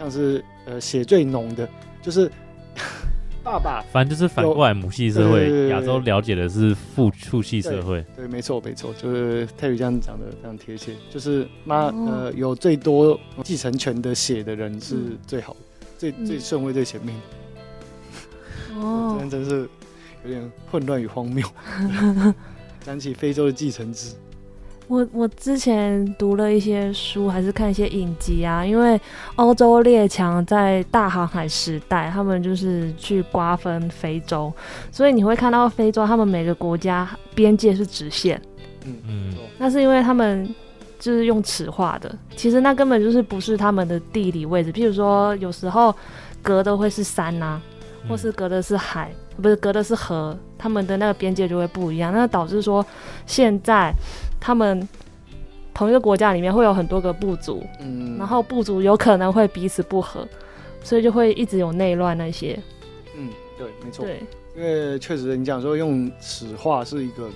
[0.00, 1.68] 像是呃血最浓的，
[2.02, 2.28] 就是
[3.44, 14.96] 爸爸，反正就是反过来母系社会，亚洲了解的是父父系社会，对，没错没错，就是泰宇这样讲的非常贴切，就是妈呃有最多继承权的血的人是
[15.26, 15.54] 最好
[15.96, 17.14] 最最顺位最前面，
[18.74, 19.68] 哦， 真真是。
[20.22, 21.42] 有点混乱与荒谬。
[22.84, 24.14] 讲起非洲的继承制，
[24.90, 28.66] 我我之前读了一些书，还是看一些影集啊。
[28.66, 29.00] 因为
[29.36, 34.52] 欧洲列强在大航海时代，他们就是去瓜分非洲，
[34.90, 38.42] 所以你会看到非洲他们每个国家边界是直线。
[38.84, 40.52] 嗯嗯，那是因为他们
[40.98, 44.72] 就是用尺画的，其实那根本就是不是他们的地理位置。
[44.72, 45.94] 譬如说，有时候
[46.42, 47.60] 隔的会是山呐，
[48.08, 49.12] 或是隔的是海。
[49.40, 52.84] 不是隔的是河，他们的那个边界就会不一样，那导致说
[53.24, 53.90] 现在
[54.40, 54.88] 他们
[55.74, 60.26] 同一个国家里面会有很多个部族，嗯，然后部族有可能会彼此不和，
[60.82, 62.58] 所以就会一直有内乱那些。
[63.16, 64.04] 嗯，对，没错。
[64.04, 64.22] 对，
[64.56, 67.28] 因为确实你讲说用尺画是一个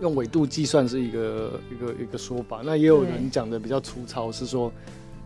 [0.00, 4.72] 用纬度计算是一个一个一个说法，那也有人讲的比较粗糙，是说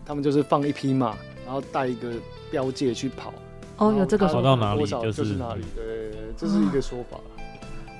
[0.05, 1.15] 他们就是放一匹马，
[1.45, 2.11] 然后带一个
[2.49, 3.33] 标界去跑。
[3.77, 7.19] 哦，有这个跑到哪里就是哪里，对，这是一个说法。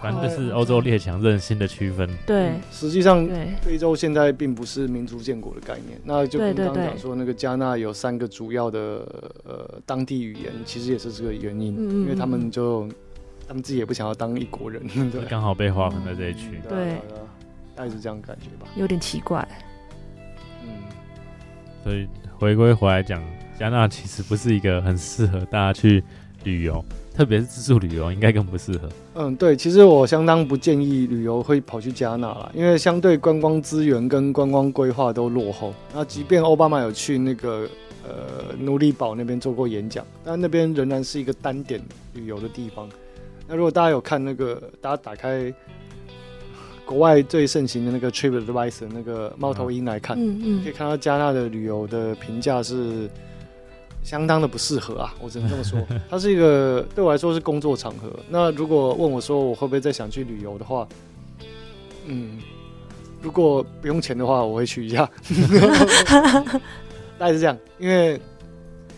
[0.01, 2.09] 反正就是欧洲列强任性的区分。
[2.25, 3.27] 对，实际上
[3.61, 5.99] 非洲现在并不是民族建国的概念。
[6.03, 8.79] 那就跟刚刚讲说，那个加纳有三个主要的
[9.43, 12.89] 呃当地语言，其实也是这个原因，因为他们就
[13.47, 14.81] 他们自己也不想要当一国人，
[15.11, 16.59] 对，刚好被划分在这一区。
[16.67, 16.95] 对，
[17.75, 18.67] 大概是这样感觉吧。
[18.75, 19.47] 有点奇怪。
[20.63, 20.69] 嗯，
[21.83, 23.21] 所以回归回来讲。
[23.59, 26.03] 加纳其实不是一个很适合大家去
[26.45, 26.83] 旅游，
[27.13, 28.89] 特别是自助旅游，应该更不适合。
[29.15, 35.73] 嗯，对，其实我相当不建议旅游会跑去加纳啦，因为相对观光资源跟观光规划都落后。
[35.93, 37.67] 那即便奥巴马有去那个
[38.03, 41.81] 呃奴隶堡那边做过演讲，但那边仍然是一个单点
[42.13, 42.87] 旅游的地方。
[43.45, 45.53] 那如果大家有看那个，大家打开
[46.85, 53.09] 国外最盛行的那个 Trip Advisor 那个猫头鹰来看，嗯嗯，可以看到加纳的旅游的评价是。
[54.03, 55.79] 相当的不适合啊，我只能这么说。
[56.09, 58.11] 它是一个对我来说是工作场合。
[58.29, 60.87] 那如果问我说我会不会再想去旅游的话，
[62.05, 62.39] 嗯，
[63.21, 65.09] 如果不用钱的话，我会去一下。
[67.19, 68.19] 大概是这样，因为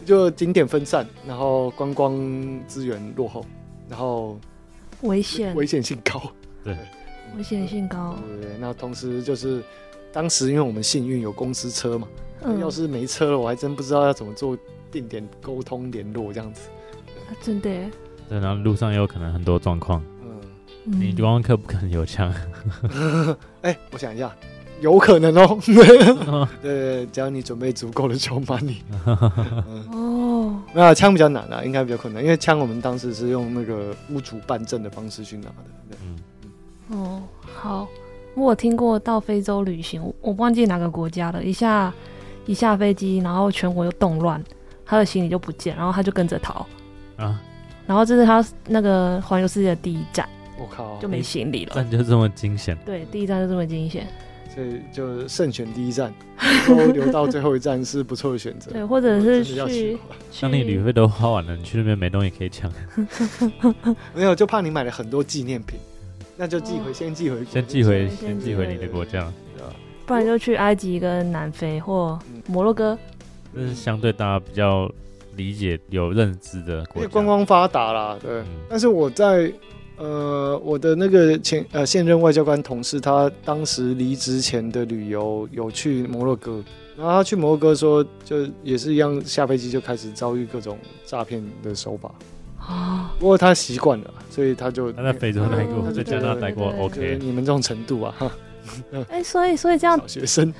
[0.05, 2.17] 就景点分散，然后观光
[2.67, 3.45] 资源落后，
[3.89, 4.39] 然后
[5.01, 6.21] 危险危险性高，
[6.63, 6.77] 对，
[7.37, 8.15] 危险性高。
[8.41, 9.61] 对，那同时就是
[10.13, 12.07] 当时因为我们幸运有公司车嘛，
[12.61, 14.57] 要是没车了，我还真不知道要怎么做。
[14.93, 16.69] 定点沟通联络这样子，
[17.41, 17.69] 真的。
[18.29, 20.01] 对，然后路上也有可能很多状况。
[20.23, 22.33] 嗯，你观光客不可能有枪。
[23.63, 24.31] 哎，我想一下，
[24.79, 25.59] 有可能哦。
[26.61, 28.83] 对，只要你准备足够的筹码，你。
[29.91, 30.61] 哦。
[30.73, 35.55] 那枪比较难啊，应该比较困难，因为枪我们当时是用那个屋主办证的方式去拿的。
[36.03, 36.19] 嗯
[36.91, 36.97] 嗯。
[36.97, 37.23] 哦，
[37.53, 37.87] 好。
[38.35, 41.43] 我有听过到非洲旅行，我忘记哪个国家了。
[41.43, 41.93] 一下
[42.47, 44.43] 一下飞机，然后全国又动乱。
[44.93, 46.65] 他的行李就不见，然后他就跟着逃
[47.17, 47.41] 啊，
[47.87, 50.29] 然后这是他那个环游世界的第一站，
[50.59, 54.07] 我靠，就没行李了，站就这么惊险，对，第一站就这么惊险，
[54.53, 56.13] 所以就慎选第一站，
[56.67, 58.71] 都留到最后一站是不错的选择。
[58.71, 59.97] 对，或者是去，
[60.39, 62.71] 当你旅费都花完了，你去那边没东西可以抢。
[64.13, 65.79] 没有，就怕你买了很多纪念品，
[66.37, 69.27] 那就寄回，先寄回，先寄回，先寄回你的国家。
[70.05, 72.99] 不然就去埃及跟南非或摩洛哥。
[73.55, 74.91] 这是相对大家比较
[75.35, 78.17] 理解、有认知的国家，观光发达啦。
[78.21, 79.51] 对，但是我在。
[79.95, 86.63] 呃，我的那个前呃现任外交官同事，他当时离职前的旅游有去摩洛哥，
[86.97, 92.11] 然后他去摩洛哥说，就也是一样，下飞机就开始遭遇各种诈骗的手法
[92.57, 93.13] 啊。
[93.19, 97.19] 不过他习惯了，所以他就他在非洲待过，在加拿大待过，OK。
[97.21, 98.15] 你们这种程度啊，
[98.91, 99.05] 哈。
[99.09, 100.53] 哎，所以所以这样学生，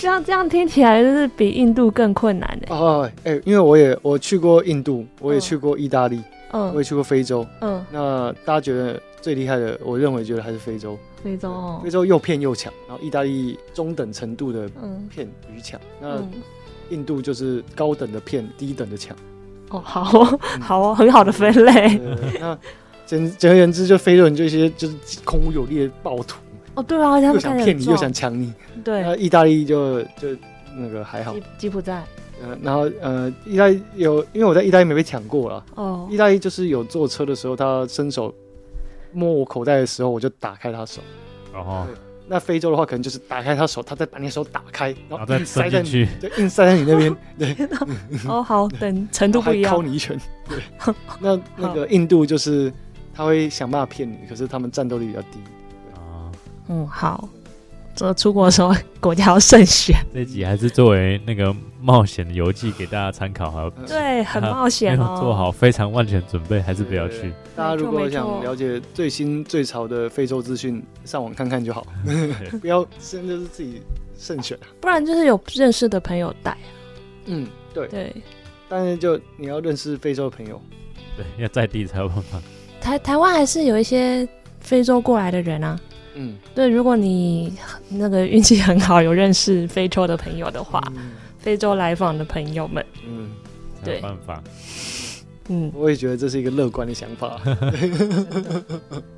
[0.00, 3.10] 这样这样听起来就是比印度更困难的哦。
[3.24, 6.20] 哎，因为我也我去过印度，我也去过意大利。
[6.52, 7.46] 嗯，我也去过非洲。
[7.60, 10.98] 嗯，那大家觉得最厉害的，我认为觉得还是非洲。
[11.22, 14.68] 非洲哦，非洲又骗又抢，然后意大利中等程度的
[15.08, 16.20] 骗与抢，那
[16.88, 19.16] 印度就是高等的骗，低等的抢。
[19.68, 20.02] 哦，好，
[20.60, 22.00] 好哦，很好的分类。
[22.40, 22.58] 那
[23.06, 26.40] 简简而言之，就非洲人就一些就是空无有力的暴徒。
[26.80, 28.52] 哦，对啊，又想骗你，又想抢你。
[28.82, 30.28] 对，那意大利就就
[30.76, 31.34] 那个还好。
[31.58, 32.02] 吉普在。
[32.42, 35.64] 呃，然后呃，意大利有，因为我在意大利没被抢过了。
[35.74, 36.08] 哦。
[36.10, 38.34] 意大利就是有坐车的时候，他伸手
[39.12, 41.02] 摸我口袋的时候，我就打开他手。
[41.52, 41.86] 哦。
[42.26, 47.14] 那非洲的话，可能就是打开他手，他再把你手打开，然后再塞进去，对，硬塞在你那边。
[47.36, 47.54] 对。
[48.26, 49.74] 哦，好，等程度不一样。
[49.74, 50.18] 敲你一拳。
[50.48, 50.94] 对。
[51.20, 52.72] 那那个印度就是
[53.12, 55.40] 他会想办法骗你，可是他们战斗力比较低。
[56.70, 56.72] 啊。
[56.72, 57.28] 嗯，好。
[57.96, 59.94] 这出国的时候，国家要慎选。
[60.14, 63.68] 这集还是作为那个冒险的游记给大家参考，好。
[63.86, 65.18] 对，很冒险哦。
[65.20, 67.32] 做好非常万全准备，还是不要去。
[67.54, 71.84] 大家如果想了解最新最潮的非洲资讯，上网看看就好，
[72.62, 73.82] 不要真的是自己
[74.16, 74.56] 慎选。
[74.80, 76.56] 不然就是有认识的朋友带。
[77.26, 78.14] 嗯，对对。
[78.68, 80.62] 但是就你要认识非洲的朋友，
[81.16, 82.40] 对，要在地才有办法。
[82.80, 84.26] 台台湾还是有一些
[84.60, 85.78] 非洲过来的人啊。
[86.20, 87.52] 嗯，对，如果你
[87.88, 90.82] 那个运气很好，有认识非洲的朋友的话，
[91.38, 93.30] 非洲来访的朋友们，嗯，
[93.82, 94.42] 对，办法，
[95.48, 97.40] 嗯，我也觉得这是一个乐观的想法，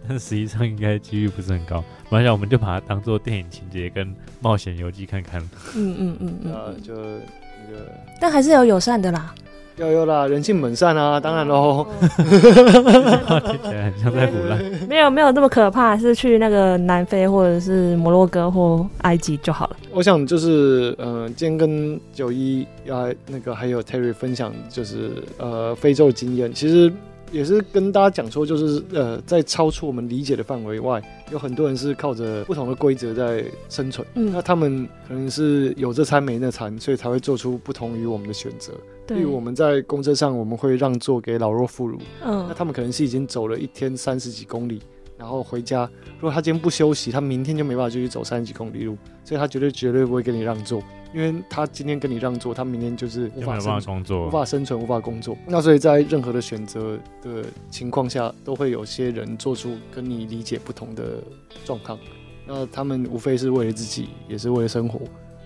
[0.09, 1.82] 但 实际上应该几率不是很高。
[2.09, 5.40] 马上我们就把它当做电影情节跟冒险游记看看。
[5.74, 7.90] 嗯嗯嗯嗯，啊，就那个，
[8.20, 9.34] 但还是有友善的啦。
[9.77, 11.87] 要有啦，人性本善啊，当然喽。
[12.16, 14.62] 听起来很像在胡乱。
[14.89, 19.77] 没有没有那么可怕，是去那个南非或者是摩洛哥或埃及就好了。
[19.93, 26.93] 我想就是，嗯，今天跟九一啊那个还有 Terry 分享，就是呃非洲经验，其实。
[27.33, 34.07] 也是跟大家讲说，就是呃，在超出我们理解的范围外，有很多人是靠着不同的规则在生存。
[34.16, 38.75] 嗯，那他们可能是有这餐没那餐，所以才会做出不同于我们的选择。
[39.15, 41.99] 例如我们在公车上，我们会让座给老弱妇孺。
[42.25, 44.81] 嗯，那他们可能是已经走了一天三十几公里。
[45.19, 50.83] 然后回家，如果他今天不休息，他明天就没办法继续走三十几公里路，所以他绝对绝对不会跟你让座，
[51.15, 53.57] 因为他今天跟你让座，他明天就是无法
[53.87, 55.37] 工作，无法生存，无法工作。
[55.47, 61.23] 那所以在任何的选择的情况下，都会有些人做出跟你理解不同的
[61.65, 61.97] 状况，
[62.45, 65.03] 那他们无非是为了自己，也是为了生活。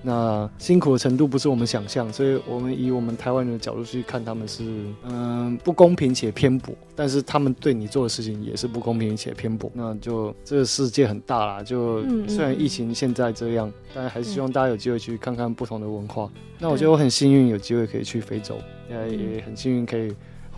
[0.09, 4.63] 那辛苦的程度不是我们想象，所以我们以我们台湾人的角度去看，他们是
[5.03, 9.69] 嗯不公平且偏颇，但是他们对你做的事情也是不公平且偏颇。
[9.75, 16.31] 那就这个世界很大啦，就虽然疫情现在这样，但还是希望大家有机会去看看不同的文化。
[16.61, 18.57] 那我觉得我很幸运有机会可以去非洲，
[18.89, 20.15] 也也很幸运可以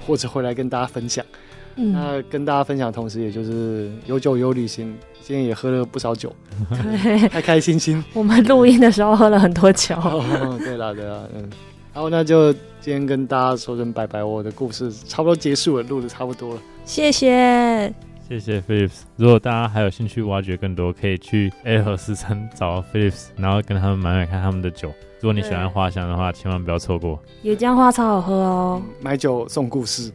[0.07, 1.25] 或者回来跟大家分享。
[1.75, 4.95] 那跟大家分享，同时也就是有酒有旅行，
[5.29, 6.35] 今天也喝了不少酒，
[6.71, 8.03] 对开开心心。
[8.15, 9.95] 我们录音的时候喝了很多酒。
[10.59, 11.43] 对了对了，嗯，
[11.93, 12.51] 然后那就
[12.81, 16.61] 今天跟大家说声拜拜，我的故事差不多结束了，录的差不多了。
[16.87, 17.93] 谢谢，
[18.27, 19.01] 谢谢 Phillips。
[19.17, 24.89] 如果大家还有兴趣挖掘更多，可以去 A 和四三找 Phillips，然后跟他们买买看他们的酒。
[25.21, 27.23] 如果你喜欢花香的话，千万不要错过。
[27.43, 30.11] 野姜花超好喝哦，买酒送故事。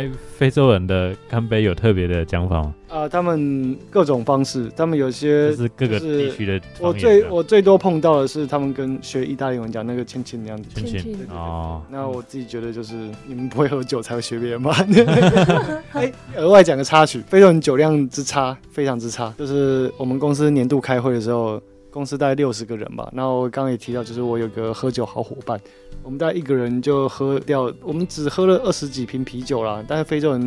[0.00, 2.74] 哎，非洲人的干杯有特别的讲法吗？
[2.88, 6.58] 啊，他们各种方式，他们有些是各个地区的。
[6.78, 10.70] 我最我最多碰到的是他们跟学意大利文讲那个“亲亲”那样子。
[10.74, 11.82] 亲亲哦。
[11.90, 12.94] 那我自己觉得就是
[13.26, 14.74] 你们不会喝酒才会学别人吧？
[15.92, 21.60] 哎，额外讲个插曲，非洲人酒量之差非常之差，就是我们公司年度开会的时候。
[21.90, 25.60] 公司大概六十个人吧，然后刚刚也提到，就是我有个喝酒好伙伴，
[26.02, 30.40] 我们大概一个人就喝掉，我们只喝了二十几瓶啤酒啦，但是非洲人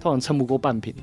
[0.00, 0.94] 通常撑不过半瓶，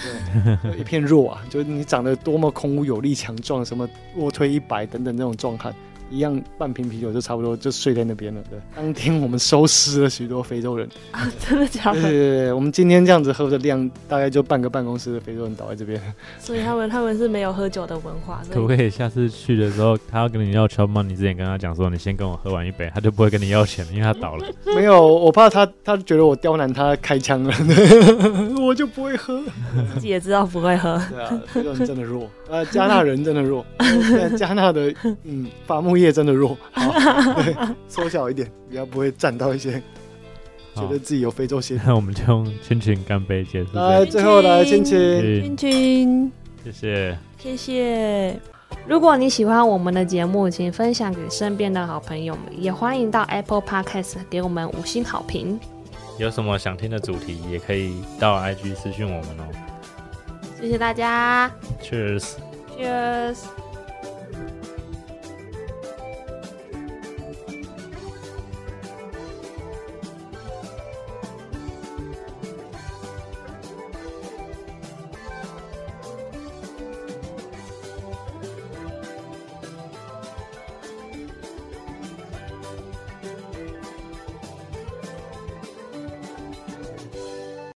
[0.62, 5.74] 对，一片弱啊，就是你长得多么孔武有力、强壮，什么卧推一百等等那种壮汉。
[6.10, 8.42] 一样半瓶啤酒就差不多就睡在那边了。
[8.50, 12.02] 对，当天我们收尸了许多非洲人啊，真的假的？
[12.02, 16.00] 对对对，我们今天这样子喝的量，大概就半个办公室的非洲人倒在这边。
[16.38, 18.42] 所以他们他们是没有喝酒的文化。
[18.50, 21.02] 可不可以下次去的时候，他要跟你要钱吗？
[21.02, 24.46] 你之前跟他讲说，你先跟我喝完一杯，他就不会跟你要钱了，因为他倒了。
[24.76, 27.54] 没有，我怕他他觉得我刁难他开枪了，
[28.60, 29.42] 我就不会喝。
[29.94, 31.00] 自己也知道不会喝。
[31.10, 33.64] 对啊，非洲人真的弱，呃，加纳人真的弱，
[34.36, 34.92] 加纳的
[35.24, 36.04] 嗯伐木业。
[36.04, 37.56] 业真的弱， 对，
[37.88, 39.82] 缩小一点，比较不会占到一些，
[40.74, 41.80] 觉得自己有非洲血。
[41.86, 43.70] 那 我们就用亲亲干杯结束。
[43.72, 46.32] 来，最后来亲亲亲亲，
[46.62, 48.38] 谢谢谢谢。
[48.86, 55.58] 如果你喜欢我们的节目，请分享给身边的好朋友们，也欢迎到 Apple Podcast 给我们五星好评。
[56.18, 59.44] 有什么想听的主题，也可以到 IG 私讯我们哦。
[60.60, 61.50] 谢谢大家
[61.82, 63.63] ，Cheers，Cheers。